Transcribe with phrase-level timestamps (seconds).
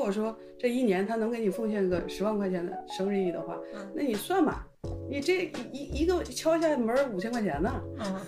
[0.00, 4.66] 果说这一年他能给你奉献个十万块钱的生日意的话，嗯那你算吧，
[5.08, 8.20] 你这一一个敲下门儿五千块钱呢，嗯，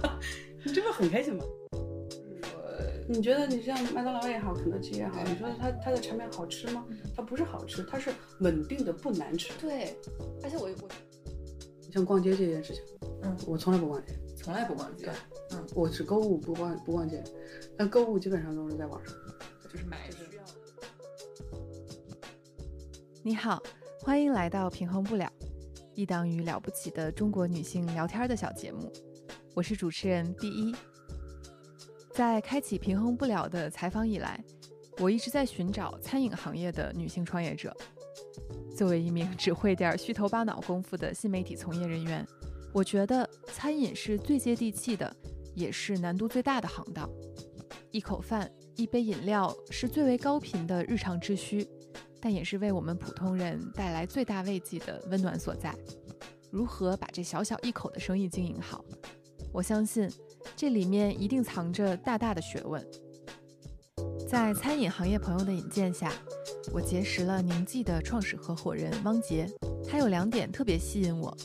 [0.64, 1.44] 你这不很开心吗？
[3.06, 6.84] 你觉得你像麦当劳也好，肯德基也好，你说它它的产品好吃吗？
[7.14, 8.10] 它不是好吃，它是
[8.40, 9.52] 稳定的不难吃。
[9.60, 9.94] 对，
[10.42, 10.88] 而且我我
[11.92, 12.82] 像逛街这件事情，
[13.22, 15.10] 嗯我从来不逛街，从来不逛街，
[15.52, 17.22] 嗯，我只购物不逛不逛街，
[17.76, 19.14] 但购物基本上都是在网上。
[19.70, 20.33] 就是买需要。
[23.26, 23.58] 你好，
[24.02, 25.26] 欢迎来到平衡不了，
[25.94, 28.92] 一档与了不起的中国女性聊天的小节目。
[29.54, 30.76] 我是主持人 B 一。
[32.12, 34.38] 在开启平衡不了的采访以来，
[34.98, 37.74] 我一直在寻找餐饮行业的女性创业者。
[38.76, 42.26] 作为一名 只会点虚头巴脑功夫的新媒体从业人员，
[42.74, 45.10] 我觉得餐饮是最接地气的，
[45.54, 47.08] 也是难度最大的行当。
[47.90, 51.66] 一口饭、一杯饮料是最为高频的日常之需。
[52.24, 55.76] 但也是为我们普通人带来最大慰藉的温暖所在。
[56.50, 58.82] 如何把这小小一口的生意经营好？
[59.52, 60.10] 我相信
[60.56, 62.82] 这里面一定藏着大大的学问。
[64.26, 66.10] 在餐饮行业朋友的引荐下，
[66.72, 69.46] 我结识了宁记的创始合伙人汪杰。
[69.86, 71.36] 他有两点特别吸引我：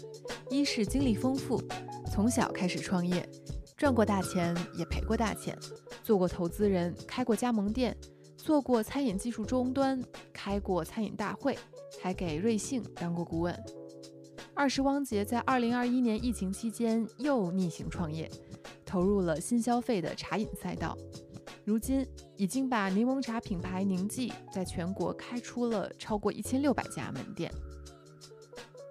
[0.50, 1.62] 一是经历丰富，
[2.10, 3.28] 从小开始创业，
[3.76, 5.60] 赚过大钱，也赔过大钱，
[6.06, 7.98] 做过投资人，开过加盟店。
[8.38, 10.02] 做过餐饮技术终端，
[10.42, 11.58] 开过餐饮大会，
[12.02, 13.54] 还给瑞幸当过顾问。
[14.54, 18.32] 二是汪杰在二零二一年疫情期间又逆行创业，
[18.86, 20.98] 投入了新消费的茶饮赛道，
[21.66, 27.52] 如今已经把柠檬茶品牌宁记在全国开出了超过一千六百家门店。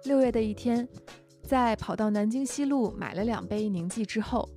[0.03, 0.87] 六月的一天，
[1.41, 4.47] 在跑到南京西路买了两杯宁记之后，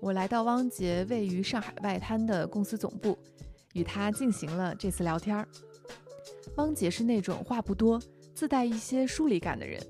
[0.00, 3.18] 我来到汪杰位于上海外滩的公司总部。
[3.74, 5.46] 与他进行了这次聊天儿。
[6.58, 8.02] 汪杰是那种话不多、
[8.34, 9.80] 自带一些疏离感的人。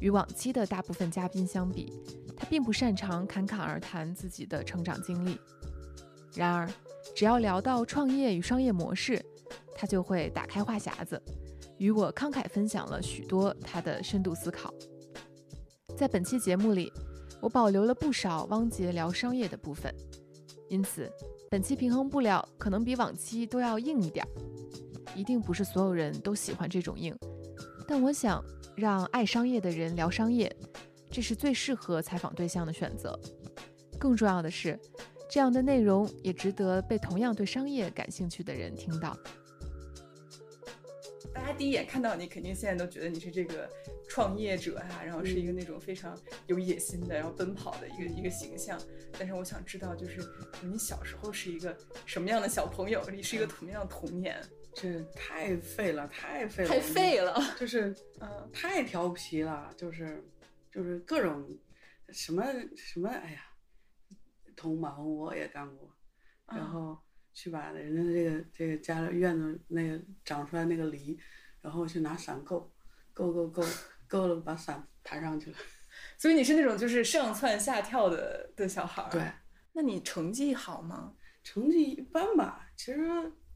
[0.00, 1.90] 与往期的大部分嘉宾相比，
[2.36, 5.40] 他并不擅长侃侃而谈自己的成长经历。
[6.34, 6.68] 然而，
[7.16, 9.24] 只要聊到创业与商业模式，
[9.74, 11.20] 他就会打开话匣子，
[11.78, 14.74] 与我慷慨分享了许多他的深度思考。
[15.96, 16.92] 在本期节目里，
[17.40, 19.90] 我保留了不少汪杰聊商业的部分，
[20.68, 21.10] 因此。
[21.50, 24.28] 本期平衡不了，可能比往期都要硬一点儿。
[25.14, 27.16] 一定不是所有人都喜欢这种硬，
[27.86, 28.44] 但我想
[28.76, 30.54] 让爱商业的人聊商业，
[31.10, 33.18] 这是最适合采访对象的选择。
[33.98, 34.78] 更重要的是，
[35.30, 39.16] 这样的内容也值得被同样对商业感兴趣的人听到。
[41.32, 43.68] 大家第一眼看到你，肯定现在都觉得你是这个
[44.08, 46.16] 创业者啊，然后是一个那种非常
[46.46, 48.80] 有野心的，然后奔跑的一个一个形象。
[49.18, 50.20] 但是我想知道，就是
[50.62, 53.02] 你小时候是一个什么样的小朋友？
[53.10, 54.40] 你是一个什么样的童年？
[54.74, 60.22] 这太废了，太废了，太废了，就是呃，太调皮了，就是
[60.70, 61.56] 就是各种
[62.10, 62.44] 什么
[62.76, 63.46] 什么，哎呀，
[64.56, 65.96] 捅马蜂窝也干过，
[66.46, 66.98] 然后。
[67.36, 71.18] 去把人家这个这个家里院子那个长出来那个梨，
[71.60, 72.72] 然后去拿伞够，
[73.12, 73.60] 够够够
[74.06, 75.56] 够了，把伞弹上去了。
[76.16, 79.10] 所以你是那种就是上蹿下跳的的小孩儿。
[79.10, 79.20] 对，
[79.72, 81.12] 那你成绩好吗？
[81.42, 82.68] 成绩一般吧。
[82.76, 83.00] 其实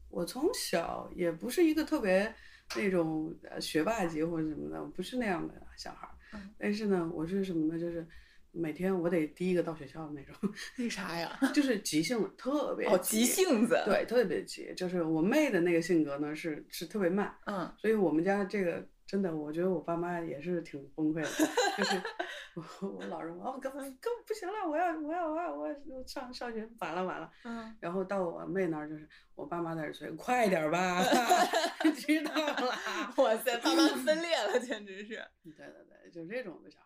[0.09, 2.33] 我从小也不是一个特别
[2.75, 6.13] 那种学霸级或者什么的，我不是那样的小孩儿。
[6.33, 6.49] 嗯。
[6.57, 7.79] 但是呢，我是什么呢？
[7.79, 8.07] 就是。
[8.51, 10.33] 每天我得第一个到学校的那种，
[10.79, 11.37] 为 啥呀？
[11.53, 14.73] 就是急性子，特别哦，急性子，对，特别急。
[14.75, 21.29] 就是我妹的那个性格呢，是是特别慢，嗯，所以我们家这个真的，我觉得我爸妈也是挺崩溃的，
[21.75, 22.01] 就是
[22.83, 25.75] 我 我老认为哦，根本根本不行了，我要我要我要我要
[26.05, 31.01] 上上学晚了晚了，嗯，然后到我妹那儿就是我爸妈在这催，快点吧，
[31.97, 36.85] 知道了，哇塞，爸妈分裂了，简直是，对对对，就这种的小孩。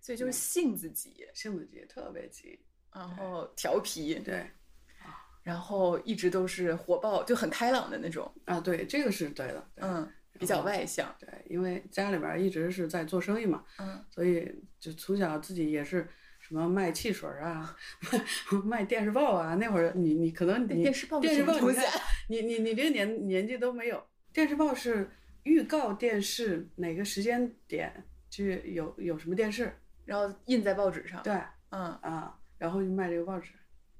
[0.00, 2.60] 所以就是性子急，性子急，特别急，
[2.94, 4.36] 然后调皮，对，
[5.02, 8.30] 啊，然后一直都是火爆，就很开朗的那种。
[8.44, 10.06] 啊，对，这个是对的，嗯，
[10.38, 16.06] 比较外向，对，因为家里边一直是在做生意嘛，嗯，所以就从小自己也是
[16.40, 17.76] 什么卖汽水啊，
[18.52, 21.54] 卖 卖电视报啊，那会儿你你可能你电视报电视报
[22.28, 25.10] 你你你这个年年纪都没有，电视报是
[25.44, 29.72] 预告电视哪个时间点就有有什么电视。
[30.06, 31.32] 然后印在报纸上，对，
[31.70, 33.52] 嗯啊，然后就卖这个报纸，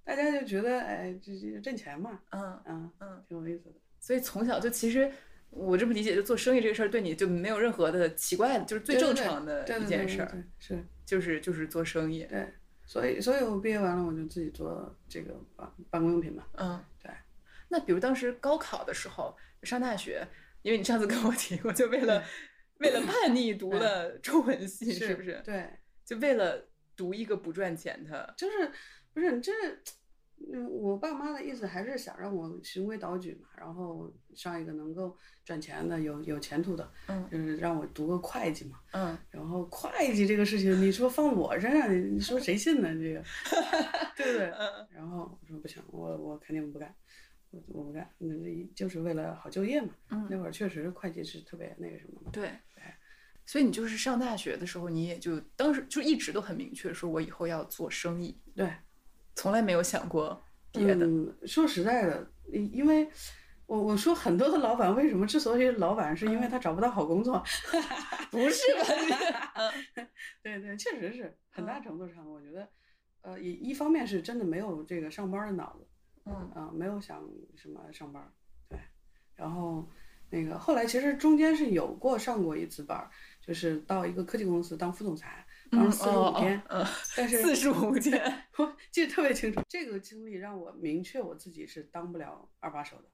[0.05, 3.77] 大家就觉得哎，这这挣钱嘛，嗯嗯嗯，挺有意思的。
[4.01, 5.11] 所以从小就其实
[5.57, 12.25] 我这么理解，就做生意这个事儿对你就没有任何的奇怪的，就是最正常的一件事儿，是就是就是做生意。
[12.25, 12.53] 对，
[12.85, 16.45] 所以所以我毕业完了我就自己做这个办办公用品嘛。
[16.55, 17.11] 嗯，对。
[17.69, 20.27] 那比如当时高考的时候上大学，
[20.63, 22.25] 因为你上次跟我提过，就为了
[22.79, 25.41] 为了叛逆读了中文系，是不是？
[25.45, 25.71] 对，
[26.05, 28.71] 就为了读一个不赚钱的，就是
[29.13, 29.53] 不是这。
[30.53, 42.89] 嗯，我爸妈的意思还是想让我循规蹈矩嘛，然后上一个能够赚钱的、有有前途的，嗯，就是让我读个会计嘛，嗯，然后会计这个事情，你说放我身上，你说谁信呢？
[42.95, 43.23] 这个，
[44.17, 44.51] 对不对？
[44.51, 46.95] 嗯，然后我说不行，我我肯定不干，
[47.51, 48.29] 我我不干，那
[48.75, 49.91] 就是为了好就业嘛。
[50.11, 52.31] 嗯，那会儿确实会计是特别那个什么嘛。
[52.33, 52.51] 对，
[53.47, 58.39] 所以你就是上大学的时候，你也就当时就一直都很明确，说我以后要做生意。
[58.55, 58.71] 对。
[59.35, 60.43] 从来没有想过
[60.73, 61.07] 别的。
[61.07, 63.09] 嗯，说实在的，因为
[63.67, 67.43] 我我说很多的老板为什么之所以老板，是因为他找不到好工作。
[68.31, 69.73] 不是吧？
[70.43, 72.69] 对对，确实是很大程度上，我觉得，
[73.23, 75.87] 呃，一一方面是真的没有这个上班的脑子，
[76.27, 77.23] 嗯啊，没有想
[77.57, 78.33] 什么上班，
[78.69, 78.79] 对。
[79.37, 79.89] 然后
[80.31, 83.09] 那个后来其实中间是有过上过一次班，
[83.41, 85.44] 就是到一个科技公司当副总裁。
[85.91, 86.85] 四十五天，嗯，
[87.17, 88.21] 但是四十五天，
[88.59, 89.61] 我记得特别清楚。
[89.69, 93.05] 这个经历让我明确我自己是当不了二把手的。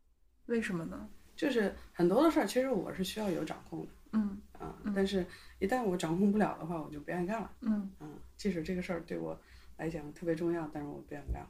[0.47, 1.09] 为什么呢？
[1.37, 3.93] 就是很多的事儿，其实我是需要有掌控的。
[4.13, 5.25] 嗯啊，但是
[5.59, 7.51] 一旦我掌控不了的话，我就不愿意干了。
[7.61, 9.39] 嗯啊，即使这个事儿对我
[9.79, 11.47] 来讲特别重要，但是我不愿意干。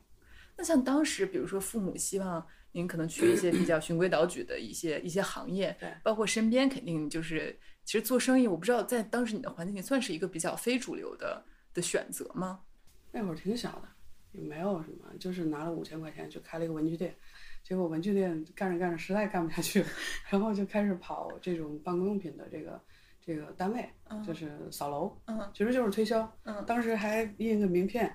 [0.57, 7.59] 那像当时，比如说父母希望您可能去一些比较循规蹈矩的一些一些行业，对，包括身边肯定就是。
[7.83, 11.43] 其实做生意，我不知道在当时你的环境里算是一个比较非主流的
[11.75, 12.61] 的选择吗？
[13.11, 13.89] 那会儿挺小的，
[14.31, 17.13] 也没有什么，就是拿了五千块钱就开了一个文具店，
[17.65, 19.89] 结果文具店干着干着实在干不下去了，
[20.31, 22.81] 然后就开始跑这种办公用品的这个
[23.21, 23.91] 这个单位，
[24.25, 28.15] 就是扫楼，嗯，其实就是推销，嗯，当时还印个名片，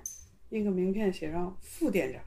[0.51, 2.21] 印个名片写上副店长，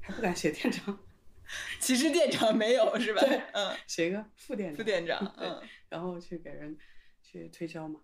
[0.00, 0.98] 还不敢写店长。
[1.80, 3.20] 其实店长没有是吧？
[3.20, 6.76] 对，嗯，写个副店长，副店长，嗯，然后去给人
[7.22, 8.00] 去推销嘛，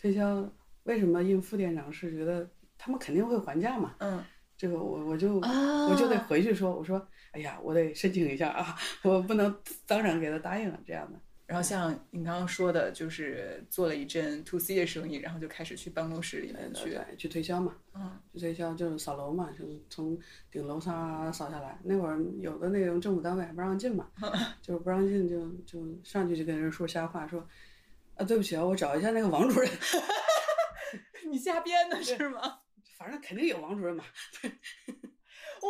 [0.00, 0.50] 推销
[0.84, 2.48] 为什么印副店长是觉得
[2.78, 4.24] 他们肯定会还价嘛，嗯，
[4.56, 11.18] 这个我我就我就得回去说，我说哎呀，我得申请一下啊， 我不能当场给他答应了这样的。
[11.46, 20.18] 然后像你刚刚说的，就是做了一阵 to C 的生意，然后就开始去办公室里面去去推销嘛，嗯，去推销就是扫楼嘛，就从
[20.50, 21.78] 顶楼上扫下来。
[21.84, 24.08] 那会儿有的那种政府单位还不让进嘛，
[24.62, 27.46] 就是不让进就就上去就跟人说瞎话，说
[28.16, 29.70] 啊对不起啊，我找一下那个王主任。
[31.30, 32.40] 你瞎编的是吗？
[32.96, 34.04] 反正肯定有王主任嘛。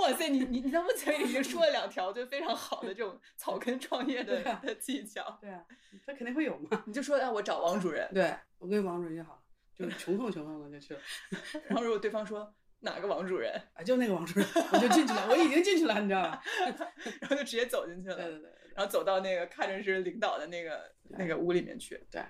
[0.00, 5.38] 哇塞，你你你到目前已经说了两条就非常好的这种 草根创业的的技巧。
[5.40, 5.64] 对啊，
[6.06, 6.82] 他肯定会有嘛。
[6.86, 8.08] 你就说让我找王主任。
[8.12, 9.42] 对，我跟王主任就好，
[9.74, 11.00] 就穷横穷横的就去了。
[11.68, 16.42] 然后如果对方说哪个王主任啊，就那个王主任，我就进去了，我已经进去了，你知道吧？
[17.20, 18.16] 然后就直接走进去了。
[18.16, 18.50] 对对对。
[18.74, 22.04] 然后走到那个看着是领导的那个那个屋里面去。
[22.10, 22.20] 对。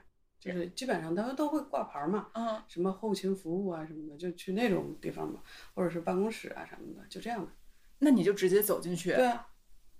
[0.45, 5.41] 就是基本上他们都会挂牌嘛，嗯，什么后勤服务啊什么的，就去那种地方嘛，
[5.75, 7.51] 或者是办公室啊什么的，就这样的。
[8.01, 9.49] 那你就直接走进去，对啊，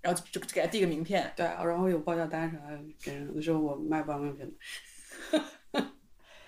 [0.01, 5.43] 然后就给他递个名片，对，然后有报价单啥的给人说我卖办公用品的。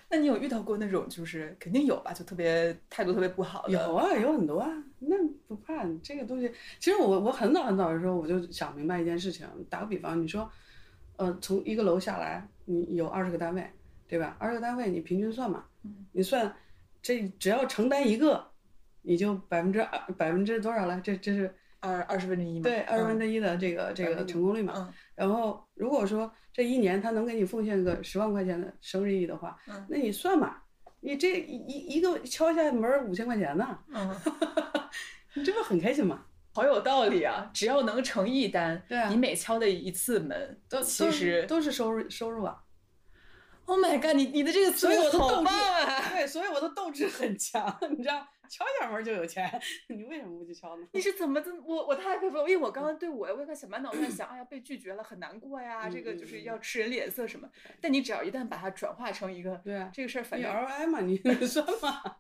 [0.10, 3.72] 那你有遇到过那种就是肯定有吧，就特别态度特别不好的？
[3.72, 5.18] 有啊，有很多啊，那
[5.48, 6.54] 不怕这个东西。
[6.80, 10.48] 其实我我很早很早的时候我就想明白一件事情，打个比方，你说，
[11.16, 13.68] 呃，从一个楼下来，你有二十个单位。
[14.08, 14.36] 对吧？
[14.40, 15.66] 二十个单位你平均算嘛，
[16.12, 16.56] 你算，
[17.02, 18.52] 这只要承担一个，
[19.02, 21.00] 你就百分之二百分之多少了？
[21.02, 22.64] 这这是二二十分之一嘛？
[22.64, 24.94] 对，二十分之一的这个这个成功率嘛。
[25.16, 30.58] 然后如果说这一年他能给你奉献个十万块钱的生日意的话，那你算嘛，
[31.02, 33.78] 你这一一个敲下门五千块钱呢，
[35.36, 36.24] 你这不很开心吗？
[36.54, 37.52] 好有道理啊！
[37.54, 42.64] 只要能成一单，对啊，你每敲的一次门，都其实都是收入收入啊。
[43.68, 44.16] Oh my god！
[44.16, 46.10] 你你的这个所以我的斗志，啊！
[46.10, 50.88] 对，所以我的斗志很强，你知道，敲一下门就有钱，你为什么不去敲呢？
[50.94, 57.50] 你是怎么这我我太佩服了，因为我刚刚对我我在想满脑子在想， 哎呀被拒绝了很难过呀，这个就是要吃人脸色什么。
[57.82, 62.16] 但你只要一旦把它转化成一个，对啊，这个事儿反正 L I 嘛，你 算嘛。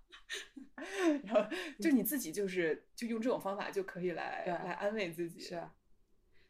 [1.24, 1.50] 然后
[1.80, 5.40] 就你自己就是就用这种方法就可以来来安慰自己。
[5.40, 5.72] 是啊，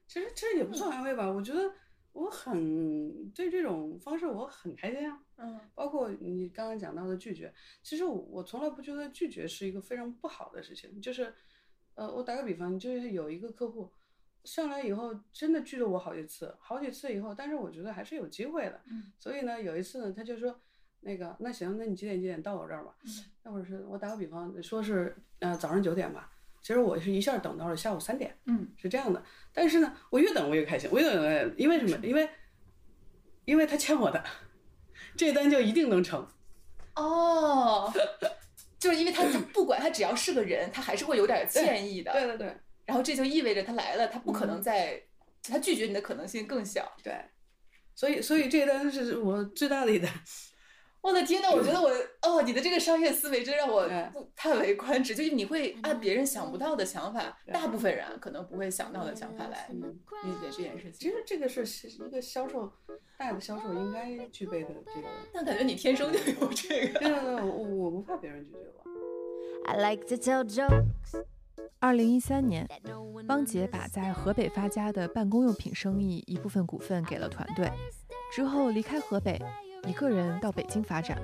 [0.08, 1.72] 其实其实也不算安慰吧，我觉得。
[2.18, 11.32] 我很对这种方式我很开心啊，嗯，包括你刚刚讲到的拒绝，其实我我从来不觉得拒绝是一个非常不好的事情，就是，
[11.94, 13.92] 呃，我打个比方，就是有一个客户
[14.46, 20.60] 上来以后真的拒了我好几次，好几次以后，但是我觉得还是有机会的，嗯，所以呢，有一次呢，他就说，
[21.02, 22.96] 那个那行，那你几点几点到我这儿吧，
[23.44, 26.34] 那会儿是我打个比方，说是呃早上九点吧。
[26.68, 29.24] 其实我是一下等到了下午三点，嗯，是这样的。
[29.54, 31.98] 但是呢，我越等我越开心，我越等，因为什么？
[32.06, 32.30] 因为
[33.46, 34.22] 因为他欠我的，
[35.16, 36.28] 这单就一定能成。
[36.96, 37.90] 哦，
[38.78, 42.12] 就是因为他就不管他只要是个人，他还是会有点歉意的。
[42.12, 42.54] 对对对
[42.86, 45.02] 然后这就意味着他来了，他不可能嗯再，
[45.44, 46.92] 他拒绝你的可能性更小。
[47.02, 47.16] 对，
[47.96, 50.12] 所以所以这单是我最大的一单。
[51.02, 51.90] 我的天呐，我觉得我
[52.22, 53.88] 哦，你的这个商业思维真让我
[54.36, 55.16] 叹为观止。
[55.16, 61.10] 就是你会按别人想不到的想法，大部分人可能不会想到的想法来嗯理解这件事情其。
[61.10, 62.72] 实这个是是一个销售
[63.18, 65.08] 大的销售应该具备的这个。
[65.34, 67.00] 但感觉你天生就有这个。
[67.00, 68.84] 对对对，我我不怕别人拒绝我。
[69.66, 71.24] I like to tell jokes.
[71.80, 72.68] 二零一三年
[73.28, 77.72] 汪杰把在河北发家的办公用品生意一部分股份给了团队，
[78.34, 79.40] 之后离开河北，
[79.86, 81.18] 一个人到北京发展。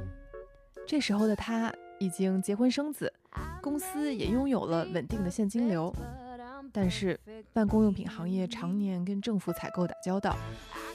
[0.86, 3.12] 这时候的他已经结婚生子，
[3.62, 5.94] 公司也拥有了稳定的现金流。
[6.72, 7.20] 但是，
[7.52, 10.36] 办公用品行业常年跟政府采购打交道，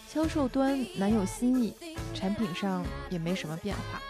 [0.08, 1.74] 销售端难有新意，
[2.12, 4.00] 产品上也没什么变化。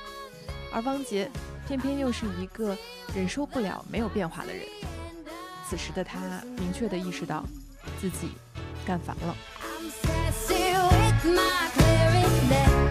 [0.72, 1.30] 而汪杰
[1.66, 2.76] 偏偏又是一个
[3.14, 4.62] 忍受不了没有变化的人。
[5.66, 7.44] 此时的他明确地意识到，
[8.00, 8.30] 自己
[8.86, 9.36] 干烦了。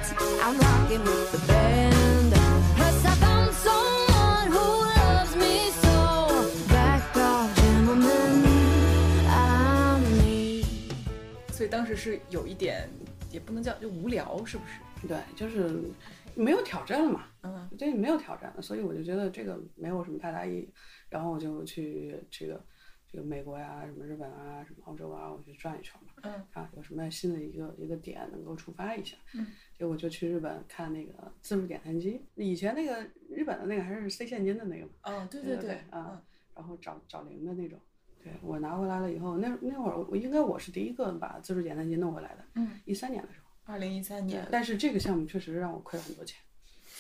[0.10, 0.44] I'm sassy with my clarinet.
[0.44, 2.34] I'm rocking with the band.
[2.78, 5.96] 'Cause I found someone who loves me so.
[6.70, 8.44] Back off, gentlemen.
[9.28, 10.64] I'm me.
[11.52, 12.90] 所以当时是有一点，
[13.32, 15.08] 也不能叫就无聊，是不是？
[15.08, 15.82] 对，就是
[16.36, 20.74] 没有挑战了嘛，嗯对没有挑战了，所以我就觉得这个没有什么太大意义。
[21.10, 22.66] 然后我就去这个
[23.10, 29.16] 这个美国呀、什么日本啊、什么澳洲啊，我去转一圈嘛，嗯啊，有什么新的一个一个点能够触发一下。
[29.36, 29.48] 嗯，
[29.78, 36.22] 结果就去日本看那个自助点餐机，以前那个日本的那个还是塞现金的那个嘛，哦，对对对，啊，
[36.56, 37.80] 然后找找零的那种。
[38.24, 43.46] 对我拿回来了以后，那那会儿我应该我是第一个把自助点餐机弄回来的，嗯，一三年的时候。
[43.72, 46.40] 二零一三年，但是这个项目确实让我亏了很多钱，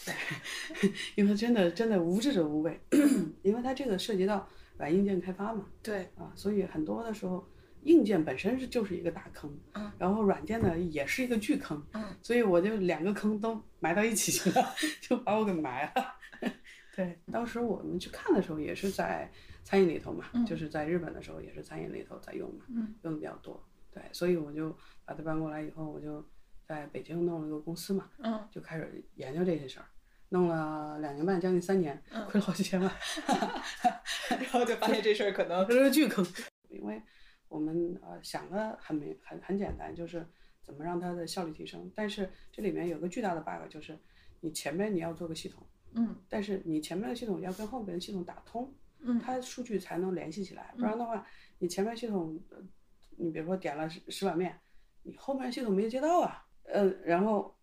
[0.06, 2.80] 对， 因为真的真的无知者无畏，
[3.42, 7.48] 因为它这个涉及到软硬件开发嘛，对，啊，所以很多的时候
[7.88, 16.16] 硬件本身是就是一个大坑，嗯然后软件呢也是一个巨坑，嗯所以我就两个坑都埋到一起去了， 就把我给埋了。
[16.96, 19.32] 对，当时我们去看的时候也是在
[19.64, 23.64] 餐饮里头嘛，嗯就是在日本的时候也是餐饮里头在用嘛，嗯用的比较多。
[23.92, 24.76] 对，所以我就
[25.06, 26.24] 把它搬过来以后，我就
[26.68, 29.86] 在北京弄了个公司嘛，嗯就开始研究这些事儿，
[30.30, 32.92] 弄了两年半，将近三年，嗯亏了好几千万。
[34.30, 36.26] 然后就发现这事儿可能是个巨坑，
[36.70, 37.02] 因为
[37.48, 40.26] 我们呃想的很明很很简单，就是
[40.62, 41.92] 怎么让它的效率提升。
[41.96, 43.98] 但是这里面有个巨大的 bug，就是
[44.42, 50.74] 你前面你要做个系统，嗯但是你前面的系统要跟后边的系统打通，嗯它数据才能联系起来。
[50.78, 51.26] 不然的话，
[51.60, 52.58] 你前面系统，呃
[53.18, 54.60] 你比如说点了十十碗面，
[55.04, 57.56] 你后面系统没接到啊，呃，然后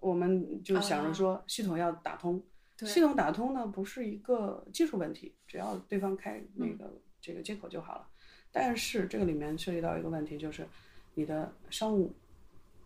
[0.00, 2.42] 我们就想着说系统要打通。
[2.76, 8.08] 对系统打通呢，不是一个技术问题，只要对方开那个这个接口就好了。
[8.56, 10.64] 但是这个里面涉及到一个问题，就是
[11.14, 12.14] 你的商务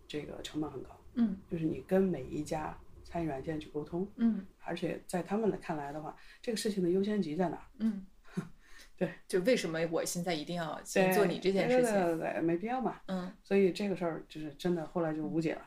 [0.06, 7.64] 这个成本很高，嗯就是你跟每一家餐饮软件去沟通，嗯而且在他们的看来的话，这个事情的优先级在哪儿？
[7.80, 8.06] 嗯，
[8.96, 11.92] 对，就为什么我现在一定要先做你这件事情？
[11.92, 13.00] 对对对，没必要嘛。
[13.06, 15.62] 嗯所以这个事儿就是真的，后来就无解了，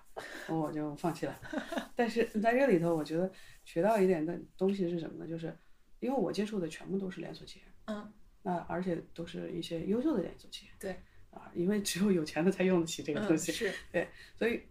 [0.50, 1.40] 我就放弃了。
[1.96, 3.32] 但是在这里头，我觉得
[3.66, 5.30] 学到一点的东西是什么呢？
[5.30, 5.56] 就是
[6.00, 8.12] 因为我接触的全部都是连锁企业，嗯，
[8.44, 10.72] 那而且都是一些优秀的连锁企业。
[10.80, 10.92] 对，
[11.30, 13.52] 啊，因为只有有钱的才用得起这个东西。
[13.52, 14.62] 嗯是对，所以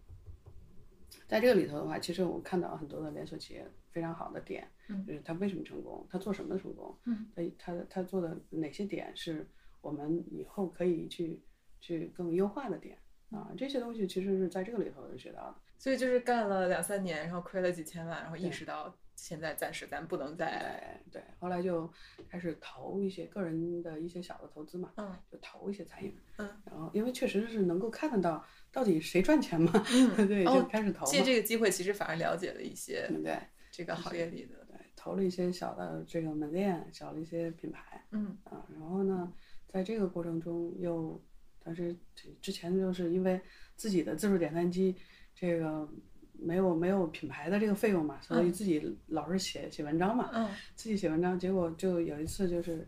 [1.27, 9.47] 在这个里头的话，其实我看到很多的连锁企业非常好的点，嗯就是他为什么成功，他做什么成功，嗯，它它它做的哪些点是
[9.81, 11.41] 我们以后可以去
[11.79, 12.97] 去更优化的点
[13.29, 15.55] 啊，这些东西其实是在这个里头是学到的。
[15.77, 21.87] 所以就是干了两三年，然后亏了几千万，然后意识到现在暂时咱不能再，对对，后来就
[22.27, 33.37] 开始投一些个人的一些小的投资嘛，嗯就投一些餐饮，嗯，然后因为确实是能够看得到到底谁赚钱嘛，嗯 对，哦就开始投嘛，借这个机会，其实反而了解了一些嗯对
[33.71, 39.31] 这个行业里的，对，投了一些小的这个门店，小的一些品牌嗯啊，然后呢，
[39.67, 41.23] 在这个过程中又，
[41.63, 41.95] 但是
[42.41, 43.39] 之前就是因为
[43.75, 44.95] 自己的自助点餐机
[45.35, 45.87] 这个。
[46.33, 52.87] 没有没有品牌的这个费用嘛，所以嗯自己老是写写文章嘛，嗯自己写文章，结果就有一次就是，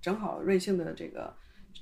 [0.00, 1.34] 正好瑞幸的这个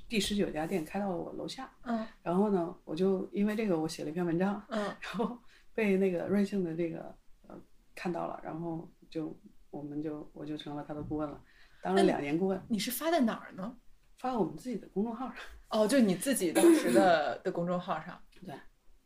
[0.09, 5.39] 第十九家店开到了我楼下，嗯然后呢，我就因为这个我写了一篇文章，嗯然后
[5.75, 7.15] 被那个瑞幸的这个
[7.47, 7.61] 呃
[7.95, 9.37] 看到了，然后就
[9.71, 11.41] 我们就我就成了他的顾问了，
[11.83, 13.77] 当了两年顾问，你是发在哪儿呢？
[14.19, 15.37] 发我们自己的公众号上。
[15.69, 18.55] 哦，就你自己当时的 的公众号上，对，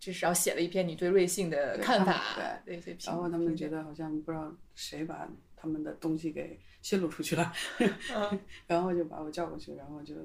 [0.02, 10.16] 至少写了一篇你对瑞幸的看看法法的一些评然后他们觉得好像不知道谁把他们的东西给泄露出去了，嗯 然后就把我叫过去，然后就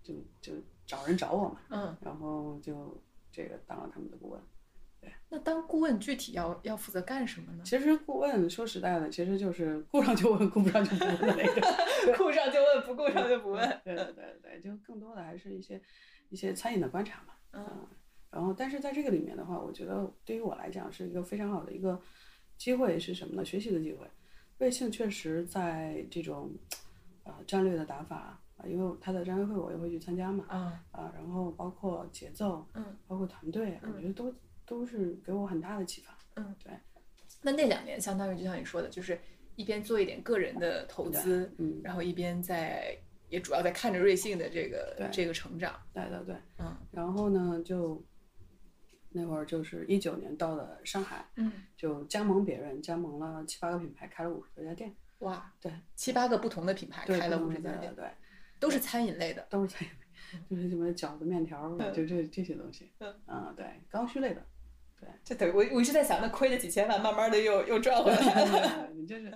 [0.00, 0.52] 就就
[0.86, 2.96] 找人找我嘛，嗯，然后就
[3.32, 4.40] 这个当了他们的顾问。
[5.28, 7.64] 那当顾问具体要要负责干什么呢？
[7.64, 12.14] 其实顾问说实在的，其实就是顾上就问，顾不上就不问的那个。
[12.16, 13.80] 顾上就问，不顾上就不问。
[13.84, 15.82] 对对对对，就更多的还是一些
[16.28, 17.34] 一些餐饮的观察嘛。
[17.54, 17.88] 嗯
[18.36, 21.98] 然后，但是在这个里面的话，我觉得对于我来讲是一个非常好的一个
[22.58, 23.42] 机会，是什么呢？
[23.42, 24.06] 学习的机会。
[24.58, 26.50] 瑞幸确实在这种
[27.24, 34.34] 呃战略的打法啊，因为他的战略会我也会去参加嘛啊啊，然后包括节奏，嗯，包括团队，我觉得都
[34.66, 36.14] 都是给我很大的启发。
[36.34, 36.74] 嗯，对，
[37.40, 39.18] 那那两年相当于就像你说的，就是
[39.54, 42.94] 一边做一点个人的投资，嗯，然后一边在
[43.30, 45.74] 也主要在看着瑞幸的这个这个成长。
[45.94, 46.36] 对对对。
[46.58, 48.02] 嗯然后呢，就
[49.16, 54.94] 那会儿就是一九年到了上海，嗯，就加盟别人，加盟了七八个品牌，开了五十多家店。
[55.20, 58.04] 哇，对，七八个不同的品牌，开了五十家店，对，
[58.60, 59.46] 都是餐饮类的。
[59.48, 62.92] 都是餐饮类，就是什么饺子、面条就这这些东西。
[62.98, 64.44] 嗯啊，对，刚需类的。
[65.00, 68.90] 对这等于我我一直在想，那亏了几千万，慢慢的又又赚回来了。
[68.94, 69.32] 你就是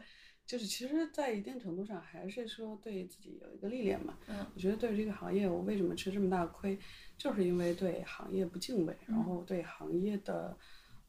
[0.46, 4.18] 就是，其实，在一定程度上还是说对自己有一个历练嘛。
[4.26, 6.76] 嗯我觉得对这个行业，我为什么吃这么大的亏，
[7.16, 10.56] 就是因为对行业不敬畏，然后对行业的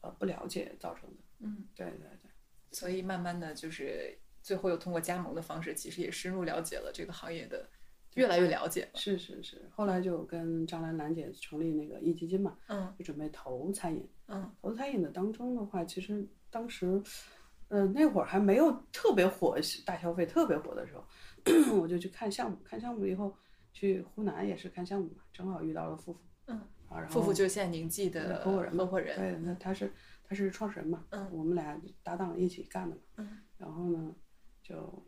[0.00, 1.16] 呃不了解造成的。
[1.40, 2.30] 嗯，对对对。
[2.70, 7.68] 所以慢慢的就是最后又通过加盟的方式，其实也深入了解了这个行业的，
[8.14, 8.90] 越来越了解了。
[8.94, 14.08] 是是是，后来就跟张兰兰姐成立那个壹基金嘛，嗯就准备投餐饮。
[14.28, 17.02] 嗯投餐饮的当中的话，其实当时，
[17.72, 22.58] 呃，那会儿还没有特别火、大消费特别火的时候，我就去看项目。
[22.62, 23.34] 看项目以后，
[23.72, 26.58] 去湖南也是看项目嘛，正好遇到了夫妇嗯，
[26.90, 29.16] 啊，然后夫妇就是现在宁记的合伙人嘛，合伙人。
[29.18, 29.90] 对，那他是
[30.22, 34.14] 他是创始人嘛，嗯我们俩搭档一起干的嘛，嗯然后呢，
[34.62, 35.02] 就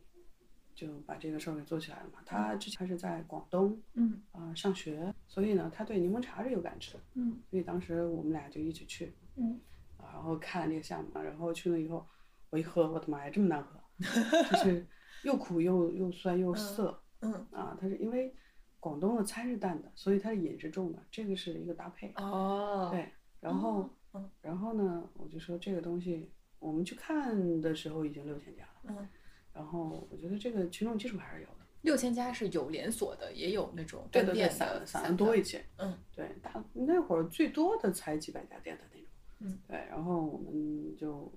[0.74, 2.20] 就把这个事儿给做起来了嘛。
[2.24, 9.60] 他之前他是在广东嗯啊、上学，所以呢，他对柠檬茶是有感知的，嗯所以当时我们俩就一起去，嗯
[9.98, 12.06] 啊然后看这个项目，然后去了以后，
[12.54, 14.86] 我一喝，我的妈呀，这么难喝， 就是
[15.24, 17.76] 又苦又又酸又涩、嗯啊！
[17.80, 18.32] 它是因为
[18.78, 22.12] 广东的餐是淡的，所以它的饮是重的，这个是一个搭配。
[22.14, 24.30] 哦，对，然后、嗯。
[24.40, 29.08] 然后呢，我就说这个东西，我们去看的时候已经六千家了，嗯，
[29.52, 35.98] 然后我觉得这个群众基础还是有的，六千家是有连锁的，也有那种对对散的散的多一些，嗯。
[36.14, 39.08] 对，大那会儿最多的才几百家店的那种，
[39.40, 41.32] 嗯，对，然后我们就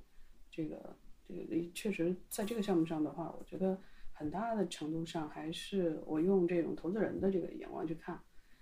[0.52, 0.96] 这个
[1.28, 3.78] 这个确实在这个项目上的话，我觉得
[4.14, 8.20] 很大的程度上还是我用这种投资人的这个眼光去看，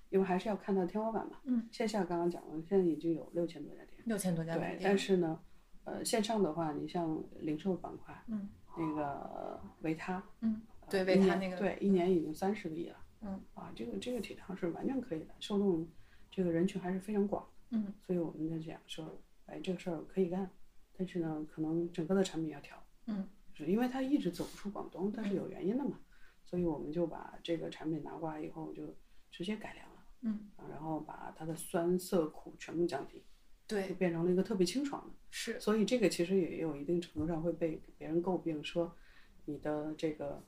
[0.09, 5.39] 因为还是要看到天花板嘛，嗯，线下刚刚讲了，现在已经有六千多家店，六千多家店对，店，但是呢，
[5.83, 12.97] 呃，线上的话，你像零售板块，嗯，那个维他，嗯，对呃维他那个对，一年已经三十个亿了。
[13.21, 13.41] 嗯。
[13.53, 15.87] 啊，这个这个体量是完全可以的，受众
[16.29, 20.49] 这个人群还是非常广，嗯，所以我们在讲说，哎，这个事儿可以干，
[20.97, 25.99] 但是呢，可能整个的产品要调，嗯，就是因为它一直走不出广东，但是有原因的嘛，
[26.45, 28.95] 所以我们就把这个产品拿过来以后就
[29.31, 33.23] 直接改良了，嗯啊，然后把它的酸涩苦全部降低，
[33.67, 35.13] 就对变成了一个特别清爽的。
[35.29, 38.95] 是所以这个其实也有一定程度上会被别人诟病说
[39.43, 40.41] 你的这个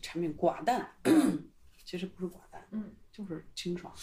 [0.00, 0.90] 产品寡淡，
[1.84, 3.92] 其实不是寡淡，嗯，就是清爽。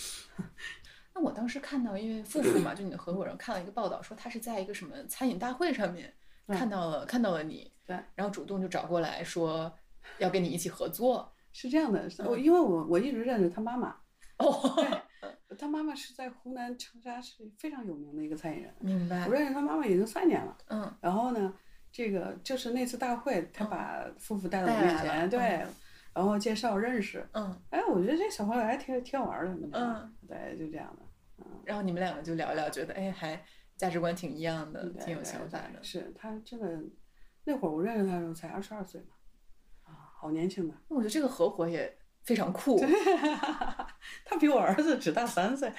[1.17, 6.13] 那我当时看到，因为富富嘛，就你的合伙人看了一个报道，说他是在一个什么餐饮大会上面
[6.47, 9.73] 看到了看到了你，对，然后主动就找过来说
[10.19, 11.33] 要跟你一起合作。
[11.51, 13.95] 是这样的，我因为我我一直认识他妈妈，
[14.37, 14.61] 哦，
[15.57, 19.25] 他妈妈是在湖南长沙是非常有名的一个餐饮人，明白。
[19.25, 19.33] 我。
[19.33, 20.55] 认识他妈妈已经三年了。
[20.67, 20.93] 嗯。
[21.01, 21.51] 然后呢，
[21.91, 25.65] 这个就是那次大会，他把富妇带到我面前，了对，
[26.13, 31.06] 然后介绍认识，嗯，哎，我觉得这小朋友还挺挺好玩的，嗯，对，就这样的。
[31.65, 33.43] 然后你们两个就聊一聊，觉得哎还
[33.75, 35.83] 价值观挺一样的，挺有想法的。
[35.83, 36.81] 是他真的，
[37.43, 39.07] 那会儿我认识他的时候才二十二岁嘛，
[39.83, 40.73] 啊，好年轻的。
[40.87, 42.79] 那我觉得这个合伙也非常酷。
[44.25, 45.71] 他比我儿子只大三岁。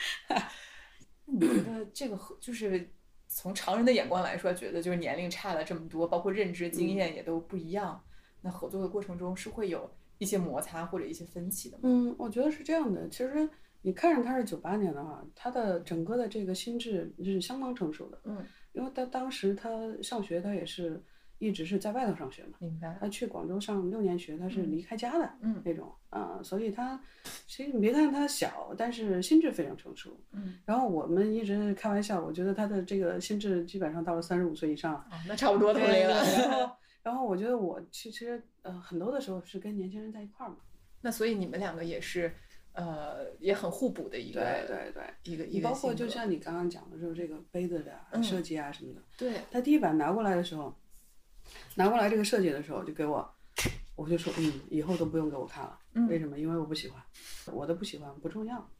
[1.26, 2.90] 你觉得这个合就是
[3.26, 8.02] 从常人的眼光来说，觉得就是年龄差了这么多，包括认知经验也都不一样，
[8.40, 11.82] 那合作的过程中是会有一些摩擦或者一些分歧的吗？
[11.84, 13.06] 嗯，我觉得是这样的。
[13.10, 13.48] 其实
[13.82, 18.20] 你看着他是九八年的话，他的整个的这个心智是相当成熟的。
[18.24, 19.70] 嗯，因为他当时他
[20.02, 21.02] 上学，他也是
[21.38, 22.58] 一直是在外头上学嘛。
[22.58, 22.98] 明白。
[23.00, 26.98] 他去广州上六年学，他是离开家的嗯那种啊、所以他
[27.46, 30.18] 其实你别看他小，但是心智非常成熟。
[30.32, 36.14] 嗯，然后我们一直开玩笑，我觉得他的这个心智基本上到了三十五岁以上那差不多同对龄了。
[36.14, 40.56] 然后，然后我觉得我其实呃很多的时候是跟年轻人在一块儿嘛。
[41.00, 42.32] 那所以你们两个也是，
[42.78, 49.02] 呃，也很互补的一个，对对对，一个一个包括就像你刚刚讲的，就是这个杯子的设计啊什么的。
[49.16, 50.72] 对，他第一版拿过来的时候，
[51.74, 53.28] 拿过来这个设计的时候，就给我，
[53.96, 55.76] 我就说，嗯，以后都不用给我看了。
[55.94, 56.38] 嗯为什么？
[56.38, 57.02] 因为我不喜欢，
[57.52, 58.70] 我的不喜欢不重要。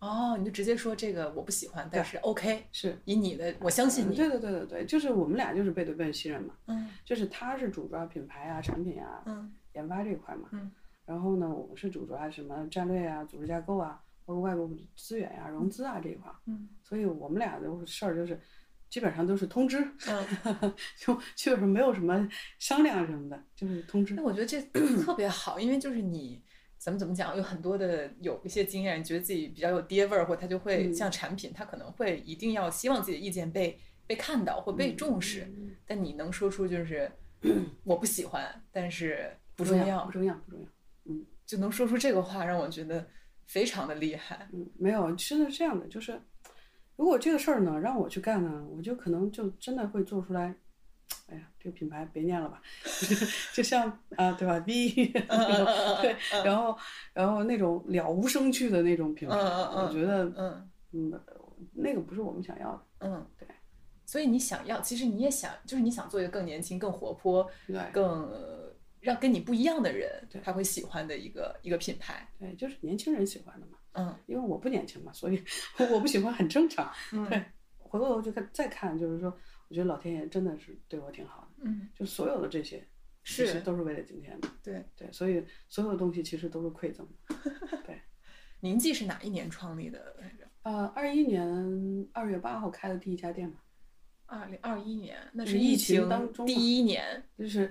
[0.00, 6.54] 哦，你就直接说这个我不喜欢，但是 OK，是，以你的，我相信你，嗯对对对对对，就是我们俩就是背对背信任嘛。
[6.66, 10.48] 嗯就是他是主抓品牌啊、产品啊、嗯研发这一块嘛。
[10.50, 10.72] 嗯。
[11.06, 16.36] 然后呢，我们是主抓什么战略啊、组织架构啊，包括外部资源呀、融资啊这一块儿。
[16.46, 18.40] 嗯所以我们俩的事儿就是，
[18.88, 20.74] 基本上都是通知，嗯。
[20.98, 24.22] 就基本上没有什么商量什么的，就是通知那。
[24.22, 24.60] 我觉得这
[25.02, 26.42] 特别好，因为就是你
[26.78, 35.42] 怎么怎么讲，有很多的有一些经验，觉得自己比较有爹味儿，或他就会嗯像产品，他可能会一定要希望自己的意见被被看到或被重视。
[35.56, 37.10] 嗯但你能说出就是
[37.84, 40.66] 我不喜欢，但是不重要不，重要，不重要。
[41.46, 43.06] 就能说出这个话，让我觉得
[43.46, 44.48] 非常的厉害。
[44.52, 46.20] 嗯，没有，真的是这样的，就是
[46.96, 50.54] 如果这个事儿呢让我去干呢，我就可能就真的会做出来。
[51.28, 52.60] 哎呀，这个品牌别念了吧，
[53.52, 53.86] 就像
[54.16, 54.58] 啊，对吧
[55.56, 55.66] 种
[56.00, 56.76] 对，然后
[57.12, 61.20] 然后那种了无生趣的那种品牌，我觉得嗯嗯，
[61.72, 62.82] 那个不是我们想要的。
[63.00, 63.46] 嗯，对。
[64.06, 68.63] 所以你想要，其实你也想，就是你想做一个更年轻、更活泼、对更呃
[69.04, 72.26] 让跟你不一样的人对他会喜欢的一个一个品牌。
[72.38, 73.78] 对，就是年轻人喜欢的嘛。
[73.92, 75.40] 嗯因为我不年轻嘛，所以
[75.92, 76.90] 我不喜欢很正常。
[77.12, 77.44] 嗯对，
[77.78, 79.30] 回过头就看再看，就是说，
[79.68, 82.84] 我觉得老天爷真的是对我挺好的，嗯，就所有的这些，
[83.24, 84.48] 其实都是为了今天的。
[84.62, 84.84] 对。
[84.96, 87.78] 对，所以所有的东西其实都是馈赠的。
[87.86, 88.00] 对，
[88.60, 90.48] 宁记是哪一年创立的来着？
[90.62, 93.58] 呃，二一年二月八号开的第一家店嘛，
[94.24, 97.22] 二零二一年，那是是疫情情第当中第一年。
[97.38, 97.70] 就是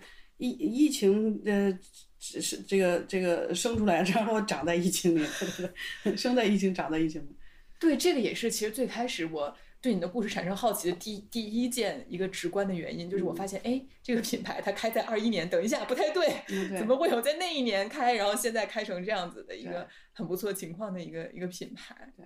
[0.50, 1.72] 疫疫情呃，
[2.20, 5.26] 只是这个这个生出来，然后长在疫情里，
[6.18, 7.36] 生在疫情，长在疫情里。
[7.80, 22.14] 对，这个也是其实最开始我对你的故事产生好奇的第第一件一个直观的原因，就是我发现，哎，这个品牌它开在二一年，等一下不太对，嗯，对怎么会有在那一年开，然后现在开成这样子的一个很不错情况的一个一个品牌？
[22.18, 22.26] 对。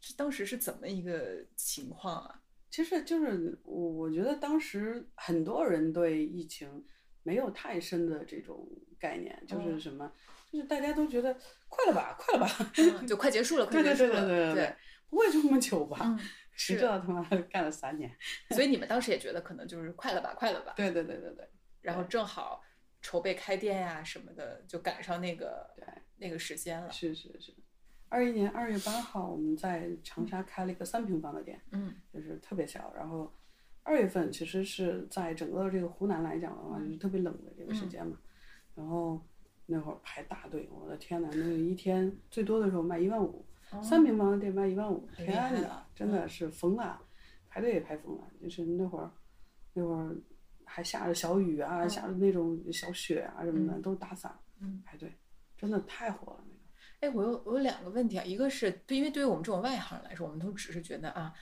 [0.00, 2.40] 是当时是怎么一个情况啊？
[2.70, 6.84] 其实就是我，我觉得当时很多人对疫情
[7.26, 8.64] 没有太深的这种
[9.00, 10.10] 概念，就是哦什么，
[10.52, 11.36] 就是大家都觉得
[11.68, 14.76] 快了吧，快了吧，嗯就快结束了， 快对对对结束了，对对对，
[15.10, 16.16] 不会这么久吧？
[16.52, 18.10] 谁知道他妈干了三年？
[18.50, 21.48] 所以你们当时也觉得可能就是快了吧，快了吧，对对对对对
[21.82, 22.62] 然后正好
[23.02, 25.84] 筹备开店呀、什么的，就赶上那个对，
[26.16, 26.90] 那个时间了。
[26.92, 27.52] 是是是。
[28.08, 32.92] 二一年二月八号，我们在长沙开了一个三平方的店，嗯就是特别小。
[32.96, 33.32] 然后
[33.86, 38.18] 二月份其实是在整个这个湖南来讲的话，就是特别冷的这个时间嘛。
[38.74, 39.24] 然后
[39.64, 43.46] 那会儿排大队，我的天呐，那个一天最多的时候卖一万五，
[43.80, 47.00] 三平方的店卖一万五，天呐，真的是疯了，
[47.48, 48.24] 排队也排疯了。
[48.42, 49.08] 就是那会儿，
[49.72, 50.16] 那会儿
[50.64, 55.14] 还下着小雨啊，下着那种小雪啊什么的，都打伞嗯排队，
[55.56, 56.56] 真的太火了那个。
[57.00, 61.32] 哎，我有我有两个问题啊，一个是对，因为对于我们这种外行来说，我们都只是觉得啊，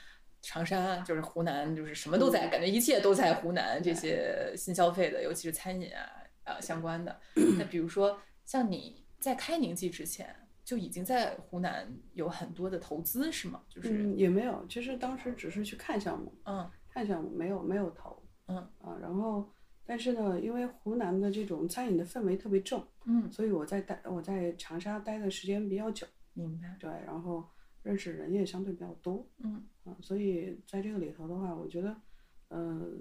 [0.45, 6.05] 长沙就是湖南，就是什么都在，感觉一切都在湖南这些新消费的，尤其是餐饮啊
[6.45, 7.19] 啊相关的。
[7.59, 13.63] 那比如说像你在开宁记之前，就已经在湖南有很多的投资是吗？
[13.69, 19.51] 就是嗯，也没有，其实当时只是去看项目，嗯看项目没有没有投，嗯啊，然后
[19.87, 26.77] 但是呢，因为湖南的这种餐饮的氛围特别正，嗯，所以我在待我在长沙待的时间比较久，明白。
[26.79, 27.49] 对，然后
[27.85, 29.65] 认识人也相对比较多，嗯。
[29.85, 31.95] 啊，所以在这个里头的话，我觉得，
[32.49, 32.99] 嗯、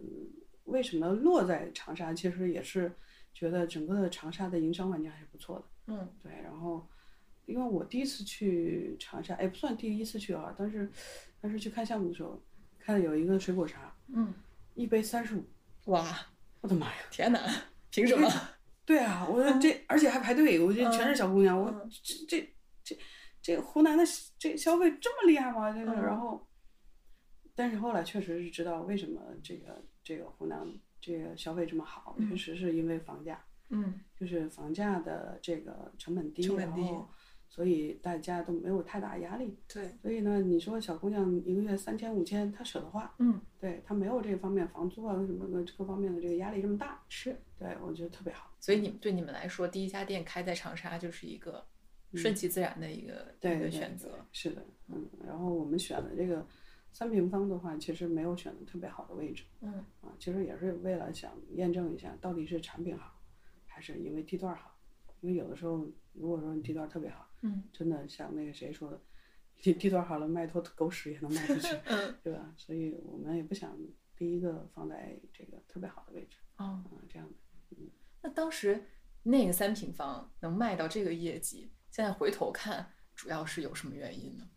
[0.66, 2.94] 为什么落在长沙，其实也是
[3.34, 6.08] 觉得整个的长沙的营商环境还是不错的，嗯。
[6.22, 6.86] 对，然后
[7.46, 10.92] 因为我第一次去长沙，也不算第一次去啊，但是
[11.40, 12.40] 但是去看项目的时候，
[12.78, 14.34] 看有一个水果茶，嗯，
[14.76, 15.44] 一杯三十五，
[15.86, 16.06] 哇，
[16.60, 16.98] 我的妈呀！
[17.10, 17.40] 天哪，
[17.90, 18.30] 凭什么？
[18.86, 21.90] 对啊，我说这而且还排队，我这全是小姑娘，我嗯。
[22.04, 22.98] 这这这
[23.44, 24.04] 这湖南的
[24.40, 25.72] 这消费这么厉害吗？
[25.72, 26.48] 这个，嗯然后，
[27.54, 30.66] 但是后来确实是知道为什么这个这个湖南
[31.02, 37.10] 这个消费这么好，确实是因为房价，嗯就是房价的这个成本低，成本低然后
[37.50, 39.60] 所以大家都没有太大压力。
[39.68, 47.38] 对，所以呢，你说小姑娘一个月三千五千，她舍得花，嗯，对她没有这方面房租啊什么的各方面的这个压力这么大，是。
[47.60, 48.50] 对我觉得特别好。
[48.60, 51.66] 所以你们对你们来说，第一家店开在长沙就是一个
[52.18, 54.20] 顺其自然的一个、一个对的选择。
[54.32, 56.46] 是的，嗯，然后我们选的这个
[56.92, 63.20] 三平方的话，其实没有选的特别好的位置，嗯啊，其实也是为了想验证一下到底是产品好，
[63.66, 64.78] 还是因为地段好。
[65.22, 69.02] 因为有的时候，如果说你地段特别好，嗯真的像那个谁说的，
[69.62, 72.54] 地地段好了，卖坨狗屎也能卖出去， 嗯对吧？
[72.58, 73.78] 所以我们也不想
[74.18, 77.34] 第一个放在这个特别好的位置，哦，嗯，这样的。
[77.78, 77.90] 嗯
[78.22, 78.84] 那当时
[79.24, 84.50] 那个三平方能卖到这个业绩，现在回头看，主要是有什么原因呢？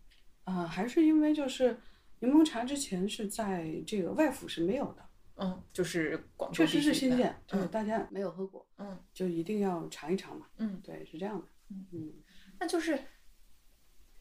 [0.44, 1.78] 啊、还是因为就是
[2.20, 10.46] 柠檬茶之前是在这个外府是没有的，嗯，就是广州确实是新建，就是嗯大家没有喝过，嗯就一定要尝一尝嘛。
[10.56, 11.46] 嗯，对，是这样的。
[11.68, 12.14] 嗯
[12.58, 12.98] 那就是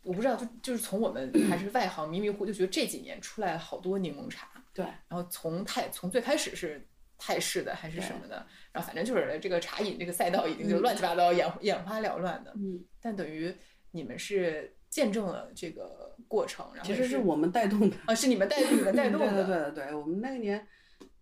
[0.02, 6.86] 我不知道，就就是从我们还是外行迷迷糊，就觉得这几年出来了好多柠檬茶，对，然后从太从最开始是
[7.18, 13.54] 泰式的还是什么的，然后反正就是这个茶饮这个赛道已经就乱七八糟、眼眼花缭乱的，嗯，但等于
[13.92, 17.98] 你们是见证了这个过程，然后其实是我们带动的。
[18.06, 20.68] 啊，是你们带你们带动的， 对对对对，我们那个年，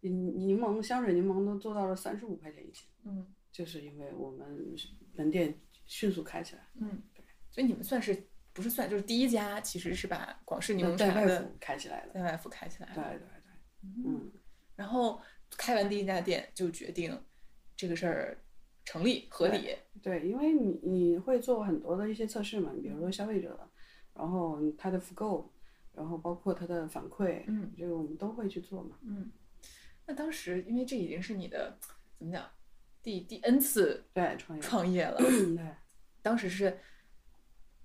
[0.02, 3.34] 柠柠檬香水柠檬都做到了三十五块钱一斤，嗯。
[3.54, 4.48] 就是因为我们
[5.14, 7.00] 门店迅速开起来，嗯，
[7.52, 12.14] 所以你们算是不是算就是第一家，其实是把广式柠檬茶的府开起来的。
[12.16, 14.32] 在外府开起来的，对对对，嗯，
[14.76, 15.22] 然后
[15.58, 17.18] 开完第一家店就决定
[17.76, 18.38] 这个事儿
[18.86, 23.70] 成立合理，对，因为你你会做很多的一些测试嘛，比如说消费者的，
[24.14, 25.52] 然后他的复购，
[25.94, 28.98] 然后包括他的反馈，嗯，这个我们都会去做嘛。
[29.04, 29.32] 嗯，
[30.06, 31.78] 那当时因为这已经是你的
[32.18, 32.46] 怎么讲
[33.02, 35.66] 第第 N 次对，创业，创业了，嗯对，
[36.22, 36.78] 当时是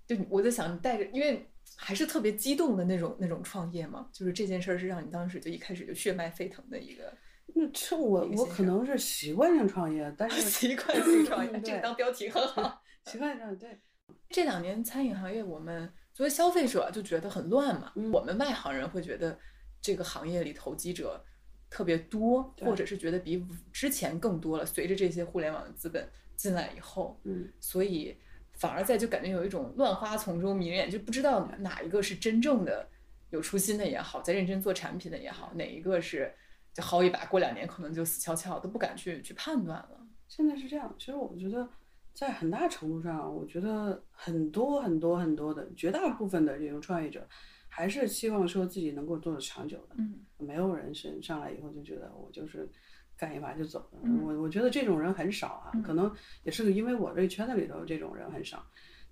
[0.07, 7.17] 就我在想你带着，因为还是特别激动的那种那种创业嘛，就是这件事儿是让你当时就一开始就血脉沸腾的一个
[7.55, 12.81] 那这我我可能是习惯性创业，但是习惯 性创业，嗯这个当标题很好。
[13.05, 13.79] 习惯上对，
[14.31, 17.93] 这两年餐饮行业，我们作为消费者就觉得很乱嘛。
[17.97, 19.39] 嗯我们外行人会觉得
[19.81, 21.25] 这个行业里投机者
[21.71, 24.65] 特别多，或者是觉得比之前更多了。
[24.65, 28.17] 随着这些互联网的资本进来以后，嗯，所以
[28.53, 32.89] 反而在就感觉有一种乱花丛中迷人眼，就不知道哪一个是真正的
[33.31, 36.35] 有初心的也好，在认真做产品的也好，哪一个是
[36.73, 40.07] 就薅一把，过两年可能就死翘翘，都不敢去去判断了。
[40.29, 40.95] 现在是这样。
[40.99, 41.69] 其实我觉得，
[42.13, 47.27] 在很大程度上，我觉得很多很多很多的绝大部分的这种创业者，
[47.69, 49.97] 还是希望说自己能够做的长久的。
[49.99, 52.71] 嗯没有人是上来以后就觉得我就是
[53.17, 53.99] 干一把就走的。
[54.05, 58.65] 嗯我我觉得这种人很少啊，可能也是因为我这个圈子里头这种人很少。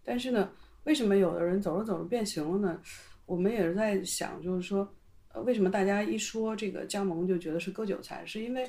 [0.04, 0.50] 但是呢，
[0.84, 2.80] 为什么有的人走着走着变形了呢？
[3.24, 4.88] 我们也是在想，就是说，
[5.36, 8.24] 呃，为什么大家一说这个加盟就觉得是割韭菜？
[8.24, 8.66] 是因为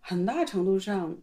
[0.00, 1.14] 很大程度上，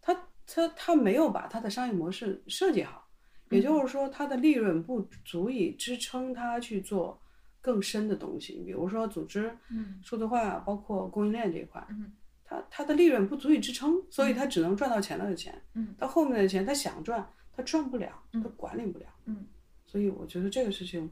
[0.00, 0.12] 他
[0.46, 3.08] 他他没有把他的商业模式设计好，
[3.50, 7.22] 也就是说，他的利润不足以支撑他去做
[7.60, 10.00] 更深的东西，比如说组织、嗯。
[10.02, 12.12] 数字化，包括供应链这一块，嗯。
[12.44, 15.94] 他他的利润不足以支撑，所以他只能赚到钱了的钱，嗯。
[15.96, 17.24] 到后面的钱他想赚，
[17.56, 19.46] 他赚不了，他管理不了，嗯。
[19.86, 21.08] 所以我觉得这个事情，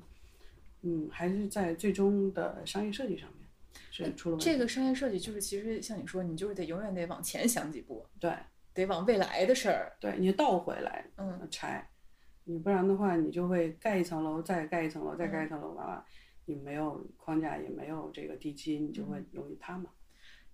[0.82, 3.48] 嗯，还是在最终的商业设计上面
[3.90, 4.44] 是出了问题。
[4.44, 8.32] 这个商业设计就是，其实像你说，你就是得永远得往前想几步，对
[8.72, 9.96] 得往未来的事儿。
[10.00, 11.88] 对，你倒回来嗯拆，
[12.44, 16.04] 你不然的话，你就会盖一层楼，再盖一层楼，再盖一层楼，完了，
[16.44, 19.90] 你没有框架，也没有这个地基，你就会容易塌嘛。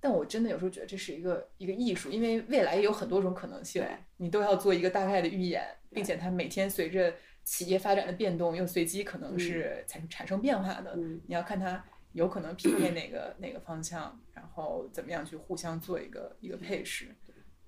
[0.01, 10.95] 但我真的有时候觉得这是一个一个艺术，因为未来也有很多种可能性对，你都要做一个大概的预演，并且它每天随着企业发展的变动，又随机可能是产产生变化的。
[10.97, 17.15] 嗯你要看它有可能匹配哪个哪个方向，然后怎么样去互相做一个一个配饰，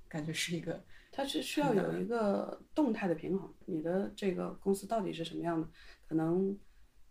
[0.09, 5.69] 感觉是一个它是需要有一个动态的平衡，你的这个公司到底是什么样的，
[6.07, 6.59] 可能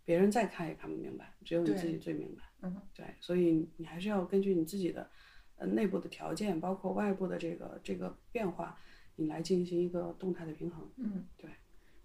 [0.04, 2.42] 别人再看也看不明白，只有你自己最明白。
[2.62, 5.10] 嗯对，所以你还是要根据你自己的
[5.56, 8.78] 呃内部的条件，包括外部的这个这个变化，
[9.16, 10.90] 你来进行一个动态的平衡。
[10.96, 11.50] 嗯，对。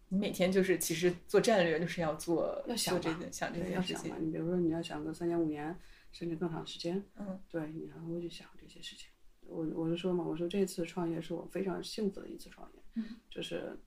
[0.09, 4.25] 你每天就是其实做战略，就是要做要想做这件想这对，要件事情想嘛，。
[4.25, 5.75] 你比如说你要想个三年五年，
[6.11, 9.07] 甚至更长时间，嗯对你还会去想这些事情。
[9.41, 13.77] 我我就说嘛，我说这次创业是我非常幸福的一次创业，嗯就是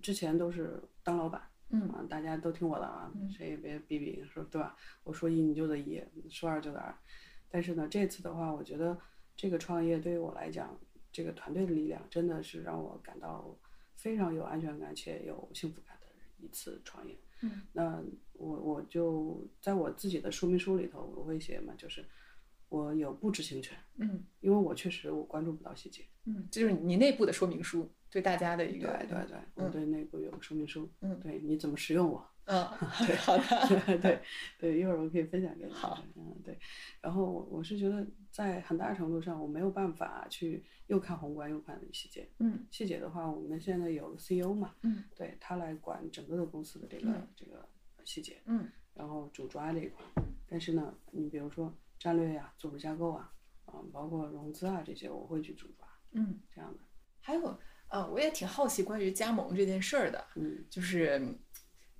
[0.00, 4.76] 之前都是当老板，嗯啊，大家都听我的啊，谁也别逼逼说对吧？
[5.04, 6.94] 我说一你就得一，说二就得二。
[7.50, 8.98] 但是呢，这次的话，我觉得
[9.36, 10.78] 这个创业对于我来讲，
[11.12, 13.54] 这个团队的力量真的是让我感到
[14.02, 16.06] 非常有安全感且有幸福感的
[16.44, 17.16] 一次创业。
[17.42, 22.04] 嗯，那我我就在我自己的说明书里头我会写嘛，就是
[22.68, 26.02] 我有不知情权，嗯因为我确实我关注不到细节。
[26.24, 32.64] 嗯，这就是你内部的说明书，对大家的一对个对对，我对内部有个说明书，嗯对你怎么使用我，嗯，
[33.20, 33.44] 好的，
[33.86, 34.22] 对对
[34.58, 35.72] 对，一会儿我可以分享给你。
[35.72, 36.58] 好，嗯对，
[37.00, 42.28] 然后我我是觉得在很大程度上我没有办法去又看宏观又看细节。
[42.38, 47.66] 嗯细节的话，我们现在有个 CEO 嘛，嗯对他来管整个的公司的这个、嗯这个
[48.04, 50.04] 细节，嗯然后主抓这一块。
[50.48, 53.32] 但是呢，你比如说战略呀、组织架构啊，
[53.66, 56.80] 啊、包括融资啊这些，我会去主抓嗯，这样的。
[57.20, 61.38] 还有呃，我也挺好奇关于加盟这件事儿的，嗯就是嗯